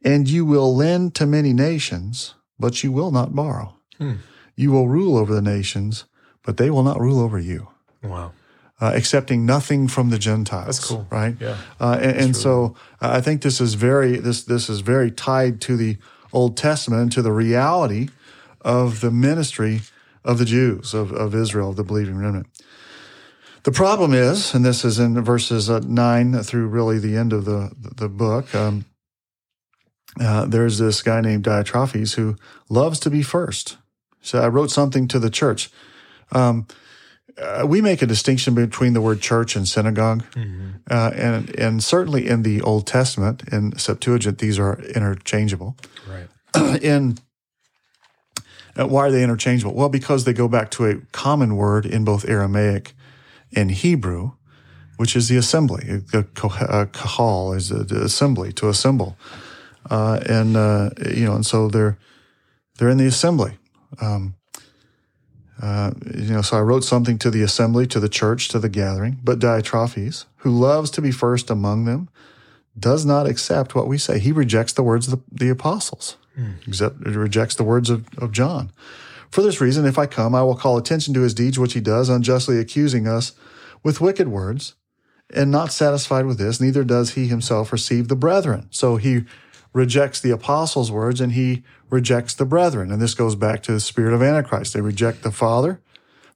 And 0.04 0.28
you 0.28 0.44
will 0.44 0.74
lend 0.74 1.14
to 1.16 1.26
many 1.26 1.52
nations, 1.52 2.34
but 2.58 2.82
you 2.84 2.92
will 2.92 3.10
not 3.10 3.34
borrow. 3.34 3.76
Hmm. 3.98 4.14
You 4.56 4.70
will 4.72 4.88
rule 4.88 5.16
over 5.16 5.34
the 5.34 5.42
nations, 5.42 6.04
but 6.44 6.56
they 6.58 6.70
will 6.70 6.82
not 6.82 7.00
rule 7.00 7.20
over 7.20 7.38
you, 7.38 7.68
Wow. 8.02 8.32
Uh, 8.80 8.92
accepting 8.94 9.44
nothing 9.44 9.88
from 9.88 10.10
the 10.10 10.18
Gentiles. 10.18 10.78
That's 10.78 10.88
cool. 10.88 11.06
right? 11.10 11.36
Yeah. 11.38 11.56
Uh, 11.78 11.98
and 12.00 12.16
and 12.16 12.36
so 12.36 12.74
uh, 13.00 13.10
I 13.12 13.20
think 13.20 13.42
this 13.42 13.60
is 13.60 13.74
very 13.74 14.16
this 14.16 14.44
this 14.44 14.68
is 14.68 14.80
very 14.80 15.10
tied 15.10 15.60
to 15.62 15.76
the 15.76 15.98
Old 16.32 16.56
Testament 16.56 17.02
and 17.02 17.12
to 17.12 17.22
the 17.22 17.32
reality 17.32 18.08
of 18.60 19.00
the 19.00 19.10
ministry 19.10 19.80
of 20.24 20.38
the 20.38 20.44
Jews 20.44 20.94
of, 20.94 21.12
of 21.12 21.34
Israel, 21.34 21.70
of 21.70 21.76
the 21.76 21.84
believing 21.84 22.18
remnant. 22.18 22.46
The 23.62 23.72
problem 23.72 24.14
is, 24.14 24.54
and 24.54 24.64
this 24.64 24.84
is 24.84 24.98
in 24.98 25.20
verses 25.22 25.68
uh, 25.68 25.80
nine 25.80 26.42
through 26.42 26.68
really 26.68 26.98
the 26.98 27.16
end 27.16 27.32
of 27.32 27.44
the 27.44 27.72
the 27.76 28.08
book. 28.08 28.54
Um, 28.54 28.86
uh, 30.20 30.44
there's 30.46 30.78
this 30.78 31.02
guy 31.02 31.20
named 31.20 31.44
Diotrephes 31.44 32.14
who 32.14 32.36
loves 32.68 32.98
to 33.00 33.10
be 33.10 33.22
first. 33.22 33.76
So 34.22 34.40
I 34.40 34.48
wrote 34.48 34.70
something 34.70 35.06
to 35.08 35.18
the 35.18 35.30
church. 35.30 35.70
Um, 36.32 36.66
uh, 37.38 37.66
we 37.66 37.80
make 37.80 38.02
a 38.02 38.06
distinction 38.06 38.54
between 38.54 38.92
the 38.92 39.00
word 39.00 39.20
church 39.20 39.56
and 39.56 39.66
synagogue, 39.66 40.24
uh, 40.90 41.10
and 41.14 41.54
and 41.58 41.82
certainly 41.82 42.26
in 42.26 42.42
the 42.42 42.60
Old 42.62 42.86
Testament 42.86 43.42
in 43.52 43.76
Septuagint 43.78 44.38
these 44.38 44.58
are 44.58 44.80
interchangeable. 44.94 45.76
Right. 46.08 46.28
in 46.82 47.18
uh, 48.78 48.86
why 48.86 49.06
are 49.06 49.10
they 49.10 49.22
interchangeable? 49.22 49.74
Well, 49.74 49.88
because 49.88 50.24
they 50.24 50.32
go 50.32 50.48
back 50.48 50.70
to 50.72 50.86
a 50.86 50.96
common 51.12 51.56
word 51.56 51.86
in 51.86 52.04
both 52.04 52.28
Aramaic 52.28 52.94
and 53.54 53.70
Hebrew, 53.70 54.32
which 54.96 55.16
is 55.16 55.28
the 55.28 55.36
assembly. 55.36 55.84
The 56.12 56.24
kahal 56.92 57.52
is 57.52 57.68
the 57.68 57.84
the 57.84 58.04
assembly 58.04 58.52
to 58.54 58.68
assemble, 58.68 59.16
uh, 59.90 60.20
and 60.28 60.56
uh, 60.56 60.90
you 61.14 61.24
know, 61.24 61.34
and 61.34 61.46
so 61.46 61.68
they're 61.68 61.98
they're 62.78 62.90
in 62.90 62.98
the 62.98 63.06
assembly. 63.06 63.58
Um, 64.00 64.34
uh, 65.60 65.90
you 66.14 66.32
know, 66.32 66.42
so 66.42 66.56
I 66.56 66.60
wrote 66.60 66.84
something 66.84 67.18
to 67.18 67.30
the 67.30 67.42
assembly, 67.42 67.86
to 67.88 68.00
the 68.00 68.08
church, 68.08 68.48
to 68.48 68.58
the 68.58 68.68
gathering. 68.68 69.18
But 69.22 69.38
Diotrephes, 69.38 70.24
who 70.36 70.50
loves 70.50 70.90
to 70.92 71.02
be 71.02 71.10
first 71.10 71.50
among 71.50 71.84
them, 71.84 72.08
does 72.78 73.04
not 73.04 73.26
accept 73.26 73.74
what 73.74 73.86
we 73.86 73.98
say. 73.98 74.18
He 74.18 74.32
rejects 74.32 74.72
the 74.72 74.82
words 74.82 75.08
of 75.08 75.18
the, 75.18 75.44
the 75.44 75.50
apostles, 75.50 76.16
except 76.66 77.00
rejects 77.00 77.56
the 77.56 77.64
words 77.64 77.90
of, 77.90 78.06
of 78.16 78.32
John. 78.32 78.70
For 79.30 79.42
this 79.42 79.60
reason, 79.60 79.84
if 79.84 79.98
I 79.98 80.06
come, 80.06 80.34
I 80.34 80.42
will 80.42 80.56
call 80.56 80.78
attention 80.78 81.12
to 81.14 81.20
his 81.20 81.34
deeds, 81.34 81.58
which 81.58 81.74
he 81.74 81.80
does, 81.80 82.08
unjustly 82.08 82.58
accusing 82.58 83.06
us 83.06 83.32
with 83.82 84.00
wicked 84.00 84.28
words. 84.28 84.74
And 85.32 85.50
not 85.52 85.72
satisfied 85.72 86.26
with 86.26 86.38
this, 86.38 86.60
neither 86.60 86.82
does 86.82 87.14
he 87.14 87.28
himself 87.28 87.70
receive 87.70 88.08
the 88.08 88.16
brethren. 88.16 88.66
So 88.70 88.96
he 88.96 89.24
rejects 89.72 90.20
the 90.20 90.32
apostles' 90.32 90.90
words 90.90 91.20
and 91.20 91.32
he 91.32 91.62
rejects 91.90 92.34
the 92.34 92.44
brethren. 92.44 92.90
And 92.90 93.00
this 93.02 93.14
goes 93.14 93.34
back 93.34 93.62
to 93.64 93.72
the 93.72 93.80
spirit 93.80 94.14
of 94.14 94.22
Antichrist. 94.22 94.72
They 94.72 94.80
reject 94.80 95.22
the 95.22 95.30
Father, 95.30 95.80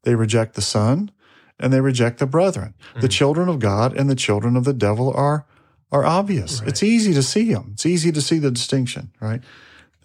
they 0.03 0.15
reject 0.15 0.55
the 0.55 0.63
Son, 0.63 1.11
and 1.59 1.73
they 1.73 1.81
reject 1.81 2.19
the 2.19 2.27
brethren. 2.27 2.75
The 3.01 3.09
children 3.09 3.49
of 3.49 3.59
God 3.61 3.97
and 3.97 4.11
the 4.11 4.17
children 4.17 4.57
of 4.57 4.65
the 4.65 4.73
devil 4.73 5.13
are 5.15 5.47
are 5.93 6.05
obvious. 6.05 6.61
It's 6.63 6.83
easy 6.83 7.15
to 7.15 7.23
see 7.23 7.53
them. 7.53 7.71
It's 7.75 7.87
easy 7.87 8.11
to 8.11 8.21
see 8.21 8.39
the 8.39 8.51
distinction, 8.51 9.13
right? 9.21 9.41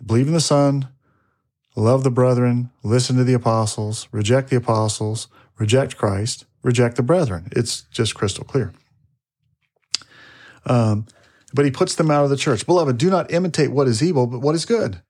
Believe 0.05 0.27
in 0.27 0.33
the 0.33 0.39
Son, 0.39 0.87
love 1.75 2.03
the 2.03 2.11
brethren, 2.11 2.69
listen 2.83 3.17
to 3.17 3.23
the 3.23 3.33
apostles, 3.33 4.07
reject 4.11 4.51
the 4.51 4.55
apostles, 4.55 5.29
reject 5.57 5.97
Christ, 5.97 6.45
reject 6.61 6.95
the 6.95 7.03
brethren. 7.03 7.49
It's 7.53 7.81
just 7.91 8.13
crystal 8.13 8.43
clear. 8.43 8.71
Um, 10.65 11.07
but 11.53 11.65
he 11.65 11.71
puts 11.71 11.95
them 11.95 12.11
out 12.11 12.23
of 12.23 12.29
the 12.29 12.37
church. 12.37 12.65
Beloved, 12.67 12.97
do 12.97 13.09
not 13.09 13.31
imitate 13.31 13.71
what 13.71 13.87
is 13.87 14.03
evil, 14.03 14.27
but 14.27 14.39
what 14.39 14.53
is 14.53 14.65
good. 14.65 15.01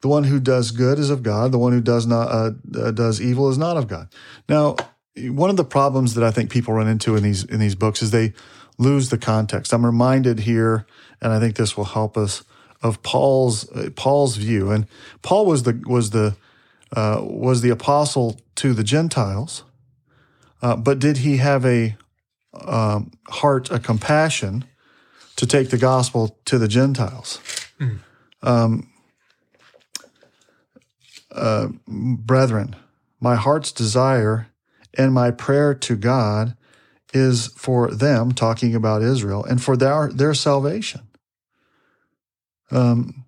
The 0.00 0.08
one 0.08 0.24
who 0.24 0.38
does 0.40 0.70
good 0.70 0.98
is 0.98 1.10
of 1.10 1.22
God. 1.22 1.52
The 1.52 1.58
one 1.58 1.72
who 1.72 1.80
does 1.80 2.06
not 2.06 2.28
uh, 2.28 2.50
uh, 2.78 2.90
does 2.90 3.20
evil 3.20 3.48
is 3.48 3.58
not 3.58 3.76
of 3.76 3.88
God. 3.88 4.08
Now, 4.48 4.76
one 5.16 5.50
of 5.50 5.56
the 5.56 5.64
problems 5.64 6.14
that 6.14 6.24
I 6.24 6.30
think 6.30 6.50
people 6.50 6.74
run 6.74 6.88
into 6.88 7.16
in 7.16 7.22
these 7.22 7.44
in 7.44 7.60
these 7.60 7.74
books 7.74 8.02
is 8.02 8.10
they 8.10 8.34
lose 8.78 9.08
the 9.08 9.18
context. 9.18 9.72
I'm 9.72 9.86
reminded 9.86 10.40
here, 10.40 10.86
and 11.20 11.32
I 11.32 11.40
think 11.40 11.56
this 11.56 11.76
will 11.76 11.84
help 11.84 12.16
us 12.16 12.44
of 12.82 13.02
Paul's 13.02 13.70
uh, 13.72 13.90
Paul's 13.96 14.36
view. 14.36 14.70
And 14.70 14.86
Paul 15.22 15.46
was 15.46 15.62
the 15.62 15.82
was 15.86 16.10
the 16.10 16.36
uh, 16.94 17.20
was 17.22 17.62
the 17.62 17.70
apostle 17.70 18.40
to 18.56 18.74
the 18.74 18.84
Gentiles, 18.84 19.64
uh, 20.62 20.76
but 20.76 20.98
did 20.98 21.18
he 21.18 21.38
have 21.38 21.64
a 21.64 21.96
um, 22.64 23.10
heart, 23.28 23.70
a 23.70 23.78
compassion 23.78 24.64
to 25.36 25.46
take 25.46 25.70
the 25.70 25.78
gospel 25.78 26.38
to 26.46 26.58
the 26.58 26.68
Gentiles? 26.68 27.40
Um, 28.42 28.88
brethren, 31.86 32.76
my 33.20 33.36
heart's 33.36 33.72
desire 33.72 34.48
and 34.94 35.12
my 35.12 35.30
prayer 35.30 35.74
to 35.74 35.96
God 35.96 36.56
is 37.12 37.48
for 37.56 37.90
them, 37.90 38.32
talking 38.32 38.74
about 38.74 39.02
Israel, 39.02 39.44
and 39.44 39.62
for 39.62 39.76
their 39.76 40.10
their 40.12 40.34
salvation. 40.34 41.02
Um, 42.70 43.26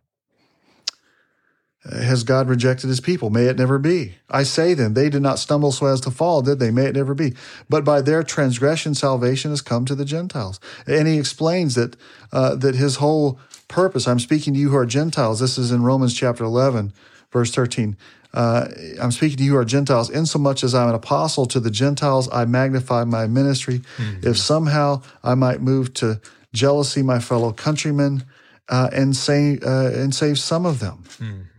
has 1.84 2.24
God 2.24 2.48
rejected 2.48 2.88
his 2.88 3.00
people? 3.00 3.30
May 3.30 3.44
it 3.44 3.56
never 3.56 3.78
be. 3.78 4.16
I 4.28 4.42
say 4.42 4.74
then, 4.74 4.94
they 4.94 5.08
did 5.08 5.22
not 5.22 5.38
stumble 5.38 5.72
so 5.72 5.86
as 5.86 6.00
to 6.02 6.10
fall, 6.10 6.42
did 6.42 6.58
they? 6.58 6.70
May 6.70 6.86
it 6.86 6.96
never 6.96 7.14
be. 7.14 7.34
But 7.68 7.84
by 7.84 8.02
their 8.02 8.22
transgression, 8.22 8.94
salvation 8.94 9.50
has 9.52 9.62
come 9.62 9.84
to 9.86 9.94
the 9.94 10.04
Gentiles. 10.04 10.60
And 10.86 11.08
he 11.08 11.18
explains 11.18 11.76
that, 11.76 11.96
uh, 12.32 12.56
that 12.56 12.74
his 12.74 12.96
whole 12.96 13.38
purpose, 13.68 14.06
I'm 14.06 14.18
speaking 14.18 14.54
to 14.54 14.60
you 14.60 14.70
who 14.70 14.76
are 14.76 14.86
Gentiles. 14.86 15.40
This 15.40 15.56
is 15.56 15.70
in 15.70 15.82
Romans 15.82 16.14
chapter 16.14 16.44
11, 16.44 16.92
verse 17.30 17.54
13. 17.54 17.96
Uh, 18.34 18.68
I'm 19.00 19.10
speaking 19.10 19.38
to 19.38 19.44
you 19.44 19.52
who 19.52 19.56
are 19.56 19.64
Gentiles, 19.64 20.10
insomuch 20.10 20.62
as 20.62 20.74
I'm 20.74 20.88
an 20.88 20.94
apostle 20.94 21.46
to 21.46 21.60
the 21.60 21.70
Gentiles, 21.70 22.28
I 22.30 22.44
magnify 22.44 23.04
my 23.04 23.26
ministry. 23.26 23.80
If 24.22 24.36
somehow 24.36 25.02
I 25.24 25.34
might 25.34 25.60
move 25.62 25.94
to 25.94 26.20
jealousy 26.52 27.02
my 27.02 27.20
fellow 27.20 27.52
countrymen, 27.52 28.24
uh, 28.68 28.90
and 28.92 29.16
say 29.16 29.58
uh, 29.64 29.90
and 29.90 30.14
save 30.14 30.38
some 30.38 30.66
of 30.66 30.78
them. 30.78 31.02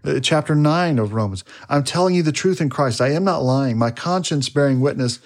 Uh, 0.05 0.19
chapter 0.19 0.55
9 0.55 0.99
of 0.99 1.13
Romans. 1.13 1.43
I'm 1.67 1.84
telling 1.84 2.15
you 2.15 2.23
the 2.23 2.32
truth 2.32 2.62
in 2.62 2.69
Christ. 2.69 3.01
I 3.01 3.10
am 3.10 3.23
not 3.23 3.43
lying. 3.43 3.77
My 3.77 3.91
conscience 3.91 4.47
bearing 4.47 4.79
witness 4.79 5.19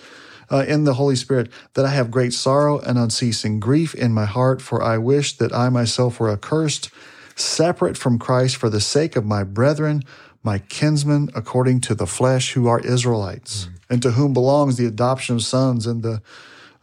uh, 0.49 0.65
in 0.67 0.85
the 0.85 0.95
Holy 0.95 1.15
Spirit 1.15 1.51
that 1.73 1.85
I 1.85 1.89
have 1.89 2.09
great 2.09 2.33
sorrow 2.33 2.79
and 2.79 2.97
unceasing 2.97 3.59
grief 3.59 3.93
in 3.93 4.13
my 4.13 4.25
heart, 4.25 4.61
for 4.61 4.81
I 4.81 4.97
wish 4.97 5.37
that 5.37 5.53
I 5.53 5.69
myself 5.69 6.19
were 6.19 6.31
accursed, 6.31 6.89
separate 7.35 7.97
from 7.97 8.17
Christ 8.17 8.55
for 8.55 8.69
the 8.69 8.81
sake 8.81 9.15
of 9.15 9.25
my 9.25 9.43
brethren, 9.43 10.03
my 10.43 10.59
kinsmen 10.59 11.29
according 11.35 11.81
to 11.81 11.95
the 11.95 12.05
flesh, 12.05 12.53
who 12.53 12.67
are 12.67 12.79
Israelites, 12.79 13.65
mm. 13.65 13.79
and 13.89 14.01
to 14.01 14.11
whom 14.11 14.33
belongs 14.33 14.77
the 14.77 14.85
adoption 14.85 15.35
of 15.35 15.43
sons 15.43 15.87
and 15.87 16.03
the 16.03 16.21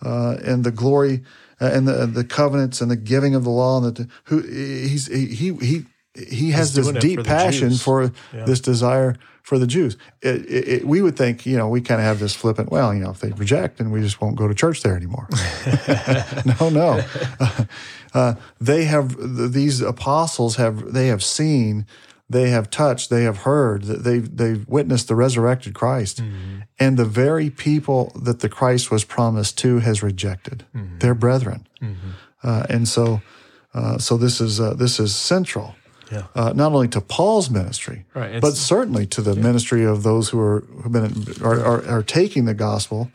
uh, 0.03 0.37
and 0.43 0.65
the 0.65 0.71
glory 0.71 1.23
uh, 1.61 1.71
and 1.73 1.87
the 1.87 2.07
the 2.07 2.25
covenants 2.25 2.81
and 2.81 2.91
the 2.91 2.97
giving 2.97 3.35
of 3.35 3.45
the 3.45 3.51
law 3.51 3.83
and 3.83 3.97
the 3.97 4.09
who 4.25 4.41
he's 4.41 5.07
he 5.07 5.55
he 5.55 5.85
he 6.15 6.51
has 6.51 6.75
this 6.75 6.91
deep 6.93 7.21
for 7.21 7.25
passion 7.25 7.73
for 7.75 8.13
yeah. 8.33 8.45
this 8.45 8.61
desire 8.61 9.17
for 9.43 9.59
the 9.59 9.67
Jews. 9.67 9.97
It, 10.23 10.47
it, 10.47 10.69
it, 10.69 10.87
we 10.87 11.03
would 11.03 11.17
think, 11.17 11.47
you 11.47 11.57
know, 11.57 11.69
we 11.69 11.81
kind 11.81 12.01
of 12.01 12.07
have 12.07 12.21
this 12.21 12.35
flippant, 12.35 12.71
well, 12.71 12.95
you 12.95 13.01
know, 13.01 13.11
if 13.11 13.21
they 13.21 13.33
reject, 13.33 13.79
then 13.79 13.91
we 13.91 14.01
just 14.01 14.21
won't 14.21 14.37
go 14.37 14.47
to 14.47 14.55
church 14.55 14.83
there 14.83 14.97
anymore. 14.97 15.29
no, 16.61 16.69
no. 16.69 17.05
Uh, 18.13 18.35
they 18.61 18.85
have, 18.85 19.53
these 19.53 19.81
apostles 19.81 20.57
have, 20.57 20.93
they 20.93 21.09
have 21.09 21.25
seen, 21.25 21.87
they 22.31 22.51
have 22.51 22.71
touched, 22.71 23.11
they 23.11 23.25
have 23.25 23.39
heard, 23.39 23.83
they've, 23.83 24.37
they've 24.37 24.67
witnessed 24.69 25.09
the 25.09 25.15
resurrected 25.15 25.75
Christ. 25.75 26.23
Mm-hmm. 26.23 26.61
And 26.79 26.97
the 26.97 27.05
very 27.05 27.51
people 27.51 28.13
that 28.15 28.41
the 28.41 28.49
Christ 28.49 28.91
was 28.91 29.05
promised 29.05 29.59
to 29.59 29.81
has 29.81 30.03
rejected 30.03 30.65
mm-hmm. 30.75 30.99
their 30.99 31.15
brethren. 31.15 31.67
Mm-hmm. 31.83 32.11
Uh, 32.43 32.67
and 32.71 32.89
so, 32.89 33.21
uh, 33.75 33.99
so 33.99 34.17
this 34.17 34.41
is, 34.41 34.61
uh, 34.61 34.75
this 34.75 34.99
is 34.99 35.15
central 35.15 35.75
yeah. 36.11 36.27
uh, 36.35 36.53
not 36.55 36.73
only 36.73 36.89
to 36.89 37.01
Paul's 37.01 37.51
ministry, 37.51 38.05
right. 38.15 38.41
but 38.41 38.55
certainly 38.55 39.07
to 39.07 39.23
the 39.23 39.35
yeah. 39.35 39.43
ministry 39.43 39.85
of 39.85 40.03
those 40.03 40.31
who 40.31 40.41
are 40.41 40.61
who've 40.83 40.93
been 40.93 41.25
are, 41.43 41.61
are, 41.61 41.87
are 41.87 42.03
taking 42.03 42.45
the 42.45 42.55
gospel 42.55 43.11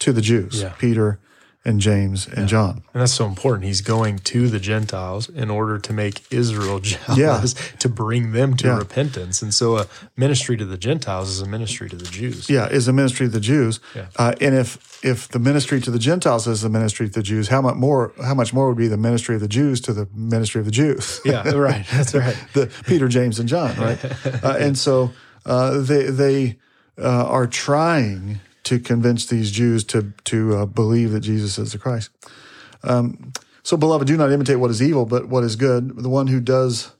to 0.00 0.12
the 0.12 0.20
Jews, 0.20 0.62
yeah. 0.62 0.74
Peter 0.78 1.18
and 1.68 1.80
James 1.80 2.26
and 2.26 2.38
yeah. 2.38 2.46
John. 2.46 2.82
And 2.94 3.02
that's 3.02 3.12
so 3.12 3.26
important. 3.26 3.64
He's 3.64 3.82
going 3.82 4.20
to 4.20 4.48
the 4.48 4.58
Gentiles 4.58 5.28
in 5.28 5.50
order 5.50 5.78
to 5.78 5.92
make 5.92 6.22
Israel 6.32 6.80
jealous, 6.80 7.54
yeah. 7.54 7.76
to 7.78 7.88
bring 7.90 8.32
them 8.32 8.56
to 8.56 8.68
yeah. 8.68 8.78
repentance. 8.78 9.42
And 9.42 9.52
so 9.52 9.76
a 9.76 9.86
ministry 10.16 10.56
to 10.56 10.64
the 10.64 10.78
Gentiles 10.78 11.28
is 11.28 11.42
a 11.42 11.46
ministry 11.46 11.90
to 11.90 11.96
the 11.96 12.06
Jews. 12.06 12.48
Yeah, 12.48 12.68
is 12.68 12.88
a 12.88 12.92
ministry 12.92 13.26
to 13.26 13.32
the 13.32 13.40
Jews. 13.40 13.80
Yeah. 13.94 14.06
Uh, 14.16 14.34
and 14.40 14.54
if 14.54 15.04
if 15.04 15.28
the 15.28 15.38
ministry 15.38 15.80
to 15.82 15.90
the 15.90 15.98
Gentiles 15.98 16.46
is 16.46 16.62
the 16.62 16.70
ministry 16.70 17.06
to 17.06 17.12
the 17.12 17.22
Jews, 17.22 17.48
how 17.48 17.60
much 17.60 17.76
more 17.76 18.12
how 18.22 18.34
much 18.34 18.54
more 18.54 18.68
would 18.68 18.78
be 18.78 18.88
the 18.88 18.96
ministry 18.96 19.34
of 19.34 19.42
the 19.42 19.48
Jews 19.48 19.80
to 19.82 19.92
the 19.92 20.08
ministry 20.14 20.60
of 20.60 20.64
the 20.64 20.72
Jews? 20.72 21.20
Yeah, 21.24 21.48
right. 21.54 21.84
That's 21.92 22.14
right. 22.14 22.36
the 22.54 22.72
Peter, 22.86 23.08
James, 23.08 23.38
and 23.38 23.48
John, 23.48 23.76
right? 23.76 24.02
uh, 24.42 24.56
and 24.58 24.78
so 24.78 25.10
uh, 25.44 25.78
they 25.80 26.04
they 26.04 26.56
uh, 26.96 27.26
are 27.26 27.46
trying 27.46 28.40
to 28.68 28.78
convince 28.78 29.26
these 29.26 29.50
Jews 29.50 29.84
to 29.84 30.12
to 30.24 30.56
uh, 30.56 30.66
believe 30.66 31.12
that 31.12 31.20
Jesus 31.20 31.58
is 31.58 31.72
the 31.72 31.78
Christ. 31.78 32.10
Um, 32.82 33.32
so, 33.62 33.76
beloved, 33.76 34.06
do 34.06 34.16
not 34.16 34.30
imitate 34.30 34.60
what 34.60 34.70
is 34.70 34.82
evil, 34.82 35.04
but 35.04 35.28
what 35.28 35.44
is 35.44 35.56
good. 35.56 35.96
The 35.96 36.08
one 36.08 36.26
who 36.26 36.40
does 36.40 36.92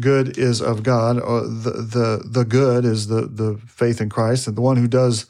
good 0.00 0.38
is 0.38 0.60
of 0.60 0.82
God. 0.82 1.20
Or 1.20 1.42
the 1.42 1.70
the 1.70 2.22
the 2.24 2.44
good 2.44 2.84
is 2.84 3.08
the 3.08 3.22
the 3.26 3.60
faith 3.66 4.00
in 4.00 4.08
Christ, 4.08 4.46
and 4.46 4.56
the 4.56 4.62
one 4.62 4.76
who 4.78 4.88
does 4.88 5.26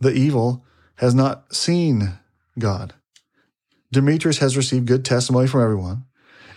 the 0.00 0.12
evil 0.12 0.64
has 0.96 1.14
not 1.14 1.54
seen 1.54 2.18
God. 2.58 2.94
Demetrius 3.92 4.38
has 4.38 4.56
received 4.56 4.86
good 4.86 5.04
testimony 5.04 5.46
from 5.46 5.62
everyone, 5.62 6.04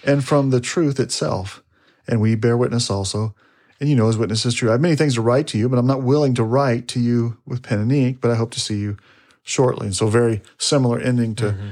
and 0.04 0.24
from 0.24 0.52
the 0.52 0.62
truth 0.62 1.00
itself, 1.00 1.64
and 2.08 2.22
we 2.22 2.36
bear 2.36 2.58
witness 2.58 2.90
also 2.90 3.36
and 3.80 3.90
you 3.90 3.96
know 3.96 4.08
his 4.08 4.18
witness 4.18 4.46
is 4.46 4.54
true. 4.54 4.70
I 4.70 4.74
have 4.74 4.82
many 4.82 4.96
things 4.96 5.16
to 5.16 5.22
write 5.22 5.48
to 5.48 5.58
you, 5.58 5.70
but 5.70 5.78
I'm 5.78 5.88
not 5.88 6.04
willing 6.04 6.34
to 6.36 6.44
write 6.44 6.88
to 6.90 7.00
you 7.00 7.38
with 7.46 7.64
pen 7.64 7.80
and 7.80 7.92
ink, 7.92 8.20
but 8.22 8.32
I 8.32 8.36
hope 8.36 8.52
to 8.52 8.60
see 8.60 8.80
you 8.80 8.98
shortly. 9.44 9.88
And 9.88 9.96
so 9.96 10.08
very 10.08 10.42
similar 10.58 11.00
ending 11.00 11.36
to 11.36 11.52
mm-hmm. 11.52 11.70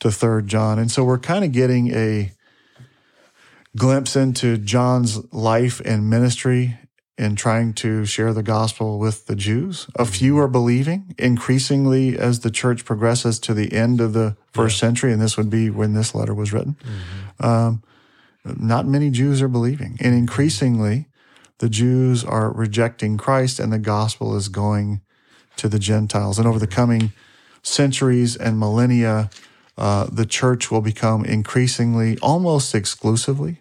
to 0.00 0.10
third 0.10 0.46
John. 0.46 0.78
And 0.78 0.90
so 0.90 1.04
we're 1.04 1.18
kind 1.18 1.44
of 1.44 1.52
getting 1.52 1.92
a 1.94 2.32
glimpse 3.76 4.16
into 4.16 4.56
John's 4.58 5.32
life 5.32 5.80
and 5.84 6.08
ministry 6.08 6.78
in 7.18 7.34
trying 7.34 7.74
to 7.74 8.04
share 8.04 8.32
the 8.32 8.44
gospel 8.44 8.98
with 8.98 9.26
the 9.26 9.34
Jews. 9.34 9.86
A 9.96 10.02
mm-hmm. 10.02 10.12
few 10.12 10.38
are 10.38 10.48
believing 10.48 11.14
increasingly 11.18 12.16
as 12.16 12.40
the 12.40 12.50
church 12.50 12.84
progresses 12.84 13.40
to 13.40 13.54
the 13.54 13.72
end 13.72 14.00
of 14.00 14.12
the 14.12 14.36
first 14.52 14.76
yeah. 14.76 14.88
century, 14.88 15.12
and 15.12 15.20
this 15.20 15.36
would 15.36 15.50
be 15.50 15.68
when 15.68 15.94
this 15.94 16.14
letter 16.14 16.34
was 16.34 16.52
written. 16.52 16.76
Mm-hmm. 16.80 17.44
Um, 17.44 17.82
not 18.44 18.86
many 18.86 19.10
Jews 19.10 19.42
are 19.42 19.48
believing, 19.48 19.98
and 20.00 20.14
increasingly, 20.14 21.07
the 21.58 21.68
Jews 21.68 22.24
are 22.24 22.52
rejecting 22.52 23.16
Christ 23.16 23.58
and 23.58 23.72
the 23.72 23.78
gospel 23.78 24.36
is 24.36 24.48
going 24.48 25.00
to 25.56 25.68
the 25.68 25.78
Gentiles. 25.78 26.38
And 26.38 26.46
over 26.46 26.58
the 26.58 26.66
coming 26.66 27.12
centuries 27.62 28.36
and 28.36 28.58
millennia, 28.58 29.30
uh, 29.76 30.06
the 30.10 30.26
church 30.26 30.70
will 30.70 30.80
become 30.80 31.24
increasingly, 31.24 32.18
almost 32.18 32.74
exclusively, 32.74 33.60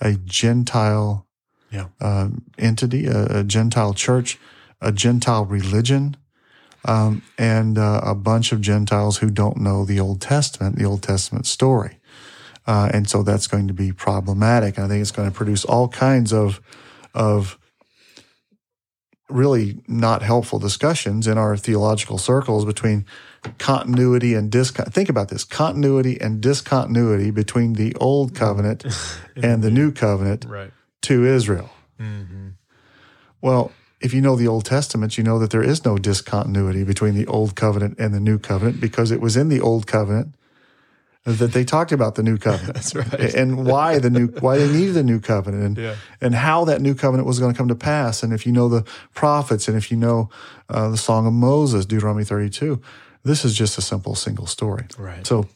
a 0.00 0.14
Gentile 0.14 1.26
yeah. 1.70 1.86
uh, 2.00 2.28
entity, 2.58 3.06
a, 3.06 3.40
a, 3.40 3.44
Gentile 3.44 3.94
church, 3.94 4.38
a 4.80 4.92
Gentile 4.92 5.44
religion, 5.44 6.16
um, 6.84 7.22
and 7.38 7.78
uh, 7.78 8.00
a 8.04 8.14
bunch 8.14 8.52
of 8.52 8.60
Gentiles 8.60 9.18
who 9.18 9.30
don't 9.30 9.56
know 9.58 9.84
the 9.84 9.98
Old 9.98 10.20
Testament, 10.20 10.76
the 10.76 10.84
Old 10.84 11.02
Testament 11.02 11.46
story. 11.46 11.98
Uh, 12.66 12.90
and 12.92 13.08
so 13.08 13.22
that's 13.22 13.46
going 13.46 13.68
to 13.68 13.74
be 13.74 13.92
problematic. 13.92 14.78
I 14.78 14.88
think 14.88 15.00
it's 15.00 15.12
going 15.12 15.30
to 15.30 15.34
produce 15.34 15.64
all 15.64 15.88
kinds 15.88 16.32
of 16.32 16.60
of 17.16 17.58
really 19.28 19.80
not 19.88 20.22
helpful 20.22 20.58
discussions 20.58 21.26
in 21.26 21.36
our 21.36 21.56
theological 21.56 22.18
circles 22.18 22.64
between 22.64 23.04
continuity 23.58 24.34
and 24.34 24.52
discon. 24.52 24.92
Think 24.92 25.08
about 25.08 25.28
this 25.28 25.42
continuity 25.42 26.20
and 26.20 26.40
discontinuity 26.40 27.32
between 27.32 27.72
the 27.72 27.94
old 27.96 28.34
covenant 28.34 28.84
and 29.36 29.62
the 29.62 29.70
new 29.70 29.90
covenant 29.90 30.44
right. 30.48 30.70
to 31.02 31.24
Israel. 31.24 31.70
Mm-hmm. 32.00 32.50
Well, 33.40 33.72
if 34.00 34.14
you 34.14 34.20
know 34.20 34.36
the 34.36 34.46
Old 34.46 34.64
Testament, 34.64 35.18
you 35.18 35.24
know 35.24 35.38
that 35.38 35.50
there 35.50 35.62
is 35.62 35.84
no 35.84 35.98
discontinuity 35.98 36.84
between 36.84 37.14
the 37.14 37.26
old 37.26 37.56
covenant 37.56 37.98
and 37.98 38.14
the 38.14 38.20
new 38.20 38.38
covenant 38.38 38.80
because 38.80 39.10
it 39.10 39.20
was 39.20 39.36
in 39.36 39.48
the 39.48 39.60
old 39.60 39.86
covenant 39.86 40.34
that 41.26 41.52
they 41.52 41.64
talked 41.64 41.90
about 41.90 42.14
the 42.14 42.22
new 42.22 42.38
covenant. 42.38 42.74
That's 42.74 42.94
right. 42.94 43.34
And 43.34 43.66
why 43.66 43.98
the 43.98 44.10
new 44.10 44.28
why 44.38 44.58
they 44.58 44.68
needed 44.68 44.94
the 44.94 45.02
new 45.02 45.18
covenant 45.18 45.64
and 45.64 45.78
yeah. 45.78 45.96
and 46.20 46.34
how 46.34 46.64
that 46.66 46.80
new 46.80 46.94
covenant 46.94 47.26
was 47.26 47.40
going 47.40 47.52
to 47.52 47.58
come 47.58 47.68
to 47.68 47.74
pass. 47.74 48.22
And 48.22 48.32
if 48.32 48.46
you 48.46 48.52
know 48.52 48.68
the 48.68 48.84
prophets 49.12 49.66
and 49.66 49.76
if 49.76 49.90
you 49.90 49.96
know 49.96 50.30
uh, 50.68 50.88
the 50.88 50.96
Song 50.96 51.26
of 51.26 51.32
Moses, 51.32 51.84
Deuteronomy 51.84 52.24
32, 52.24 52.80
this 53.24 53.44
is 53.44 53.54
just 53.54 53.76
a 53.76 53.82
simple 53.82 54.14
single 54.14 54.46
story. 54.46 54.84
Right. 54.96 55.26
So 55.26 55.48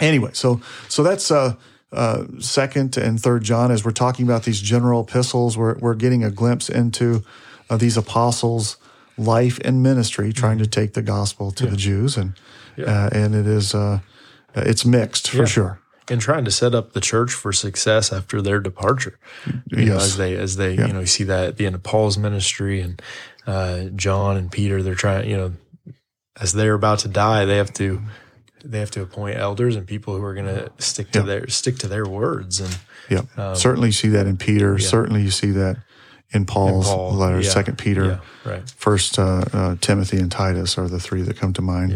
anyway, 0.00 0.30
so 0.32 0.60
so 0.88 1.04
that's 1.04 1.30
uh, 1.30 1.54
uh, 1.92 2.24
second 2.40 2.96
and 2.96 3.20
third 3.20 3.44
John 3.44 3.70
as 3.70 3.84
we're 3.84 3.92
talking 3.92 4.26
about 4.26 4.42
these 4.42 4.60
general 4.60 5.02
epistles. 5.02 5.56
We're 5.56 5.78
we're 5.78 5.94
getting 5.94 6.24
a 6.24 6.30
glimpse 6.32 6.68
into 6.68 7.22
uh, 7.70 7.76
these 7.76 7.96
apostles' 7.96 8.78
life 9.16 9.60
and 9.64 9.80
ministry, 9.80 10.32
trying 10.32 10.56
mm-hmm. 10.56 10.64
to 10.64 10.70
take 10.70 10.94
the 10.94 11.02
gospel 11.02 11.52
to 11.52 11.64
yeah. 11.64 11.70
the 11.70 11.76
Jews, 11.76 12.16
and 12.16 12.34
yeah. 12.76 12.86
Uh, 12.86 13.10
and 13.12 13.34
it 13.36 13.46
is 13.46 13.74
uh, 13.74 14.00
it's 14.54 14.84
mixed 14.84 15.30
for 15.30 15.38
yeah. 15.38 15.44
sure. 15.44 15.80
And 16.10 16.20
trying 16.20 16.46
to 16.46 16.50
set 16.50 16.74
up 16.74 16.94
the 16.94 17.00
church 17.00 17.32
for 17.32 17.52
success 17.52 18.12
after 18.14 18.40
their 18.40 18.60
departure. 18.60 19.18
You 19.46 19.84
yes. 19.84 19.88
know, 19.88 19.96
as 19.96 20.16
they 20.16 20.36
as 20.36 20.56
they, 20.56 20.74
yeah. 20.74 20.86
you 20.86 20.92
know, 20.94 21.00
you 21.00 21.06
see 21.06 21.24
that 21.24 21.48
at 21.48 21.56
the 21.58 21.66
end 21.66 21.74
of 21.74 21.82
Paul's 21.82 22.16
ministry 22.16 22.80
and 22.80 23.02
uh, 23.46 23.84
John 23.94 24.38
and 24.38 24.50
Peter, 24.50 24.82
they're 24.82 24.94
trying, 24.94 25.28
you 25.28 25.36
know, 25.36 25.52
as 26.40 26.54
they're 26.54 26.72
about 26.72 27.00
to 27.00 27.08
die, 27.08 27.44
they 27.44 27.58
have 27.58 27.74
to 27.74 28.00
they 28.64 28.80
have 28.80 28.90
to 28.92 29.02
appoint 29.02 29.36
elders 29.36 29.76
and 29.76 29.86
people 29.86 30.16
who 30.16 30.22
are 30.22 30.34
going 30.34 30.46
to 30.46 30.70
stick 30.78 31.10
to 31.12 31.20
yeah. 31.20 31.24
their 31.24 31.48
stick 31.48 31.78
to 31.78 31.88
their 31.88 32.06
words 32.06 32.60
and 32.60 32.78
yeah 33.08 33.22
um, 33.36 33.54
certainly 33.54 33.88
you 33.88 33.92
see 33.92 34.08
that 34.08 34.26
in 34.26 34.36
peter 34.36 34.76
yeah. 34.78 34.86
certainly 34.86 35.22
you 35.22 35.30
see 35.30 35.50
that 35.50 35.76
in 36.32 36.44
paul's 36.44 36.88
in 36.88 36.94
Paul, 36.94 37.12
letter 37.12 37.40
yeah. 37.40 37.48
second 37.48 37.78
peter 37.78 38.20
right 38.44 38.68
first 38.70 39.18
uh, 39.18 39.44
uh, 39.52 39.76
timothy 39.80 40.18
and 40.18 40.30
titus 40.30 40.76
are 40.76 40.88
the 40.88 41.00
three 41.00 41.22
that 41.22 41.36
come 41.36 41.52
to 41.52 41.62
mind 41.62 41.92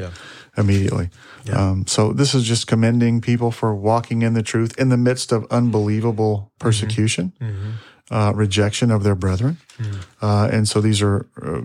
immediately 0.56 1.08
yeah. 1.44 1.70
Um, 1.70 1.86
so 1.86 2.12
this 2.12 2.34
is 2.34 2.44
just 2.44 2.66
commending 2.66 3.20
people 3.20 3.50
for 3.50 3.74
walking 3.74 4.22
in 4.22 4.34
the 4.34 4.42
truth 4.42 4.78
in 4.78 4.88
the 4.88 4.96
midst 4.96 5.32
of 5.32 5.46
unbelievable 5.50 6.52
persecution, 6.58 7.32
mm-hmm. 7.40 7.52
mm-hmm. 7.52 7.70
Uh, 8.10 8.30
rejection 8.32 8.90
of 8.90 9.04
their 9.04 9.14
brethren. 9.14 9.56
Mm. 9.78 10.04
Uh, 10.20 10.48
and 10.52 10.68
so 10.68 10.82
these 10.82 11.00
are 11.00 11.26
uh, 11.40 11.62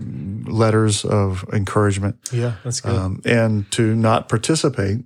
letters 0.49 1.03
of 1.03 1.43
encouragement. 1.51 2.15
Yeah, 2.31 2.53
that's 2.63 2.79
good. 2.79 2.95
Um, 2.95 3.21
and 3.25 3.69
to 3.71 3.93
not 3.95 4.29
participate 4.29 5.03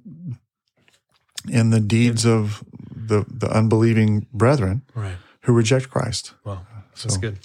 in 1.49 1.71
the 1.71 1.79
deeds 1.79 2.25
yeah. 2.25 2.33
of 2.33 2.63
the, 2.93 3.25
the 3.27 3.49
unbelieving 3.49 4.27
brethren 4.31 4.83
right. 4.93 5.15
who 5.43 5.53
reject 5.53 5.89
Christ. 5.89 6.33
Wow, 6.43 6.67
that's 6.89 7.15
so. 7.15 7.19
good. 7.19 7.39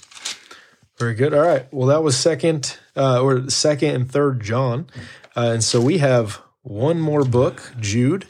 Very 0.97 1.13
good. 1.13 1.33
All 1.33 1.41
right. 1.45 1.71
Well, 1.71 1.87
that 1.87 2.01
was 2.03 2.17
second 2.17 2.77
uh, 2.95 3.21
or 3.21 3.49
second 3.49 3.95
and 3.95 4.11
third 4.11 4.41
John, 4.41 4.87
uh, 5.35 5.51
and 5.53 5.63
so 5.63 5.79
we 5.79 5.99
have 5.99 6.41
one 6.63 6.99
more 6.99 7.23
book, 7.23 7.61
Jude, 7.79 8.25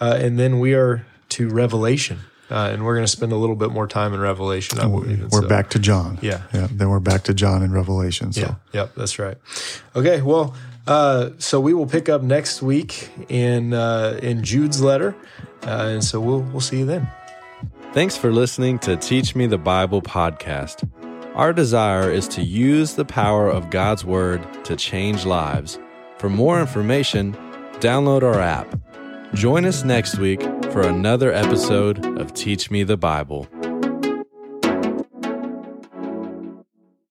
uh, 0.00 0.18
and 0.20 0.38
then 0.38 0.60
we 0.60 0.74
are 0.74 1.04
to 1.30 1.48
Revelation. 1.48 2.20
uh, 2.50 2.68
and 2.72 2.84
we're 2.84 2.94
going 2.94 3.04
to 3.04 3.10
spend 3.10 3.32
a 3.32 3.36
little 3.36 3.56
bit 3.56 3.70
more 3.70 3.86
time 3.88 4.12
in 4.14 4.20
Revelation. 4.20 4.78
I 4.78 4.82
believe. 4.86 5.22
We're 5.32 5.40
so- 5.42 5.48
back 5.48 5.70
to 5.70 5.78
John. 5.78 6.18
Yeah. 6.22 6.42
Yeah. 6.52 6.68
Then 6.70 6.90
we're 6.90 7.00
back 7.00 7.24
to 7.24 7.34
John 7.34 7.62
in 7.62 7.72
Revelation. 7.72 8.32
So 8.32 8.40
Yeah, 8.42 8.54
yep, 8.72 8.94
that's 8.94 9.18
right. 9.18 9.38
Okay, 9.96 10.20
well, 10.22 10.54
uh, 10.86 11.30
so 11.38 11.60
we 11.60 11.72
will 11.74 11.86
pick 11.86 12.08
up 12.08 12.22
next 12.22 12.60
week 12.62 13.08
in 13.28 13.72
uh, 13.74 14.18
in 14.22 14.44
Jude's 14.44 14.80
letter, 14.82 15.14
uh, 15.66 15.88
and 15.94 16.04
so 16.04 16.20
we'll 16.20 16.40
we'll 16.42 16.60
see 16.60 16.78
you 16.80 16.86
then. 16.86 17.08
Thanks 17.94 18.16
for 18.16 18.30
listening 18.32 18.78
to 18.80 18.96
Teach 18.96 19.34
Me 19.34 19.46
the 19.46 19.58
Bible 19.58 20.00
podcast. 20.02 20.88
Our 21.34 21.54
desire 21.54 22.12
is 22.12 22.28
to 22.28 22.42
use 22.42 22.94
the 22.94 23.06
power 23.06 23.48
of 23.48 23.70
God's 23.70 24.04
Word 24.04 24.46
to 24.64 24.76
change 24.76 25.24
lives. 25.24 25.78
For 26.18 26.28
more 26.28 26.60
information, 26.60 27.32
download 27.80 28.22
our 28.22 28.38
app. 28.38 28.78
Join 29.32 29.64
us 29.64 29.82
next 29.82 30.18
week 30.18 30.42
for 30.70 30.82
another 30.82 31.32
episode 31.32 32.04
of 32.20 32.34
Teach 32.34 32.70
Me 32.70 32.82
the 32.82 32.98
Bible. 32.98 33.48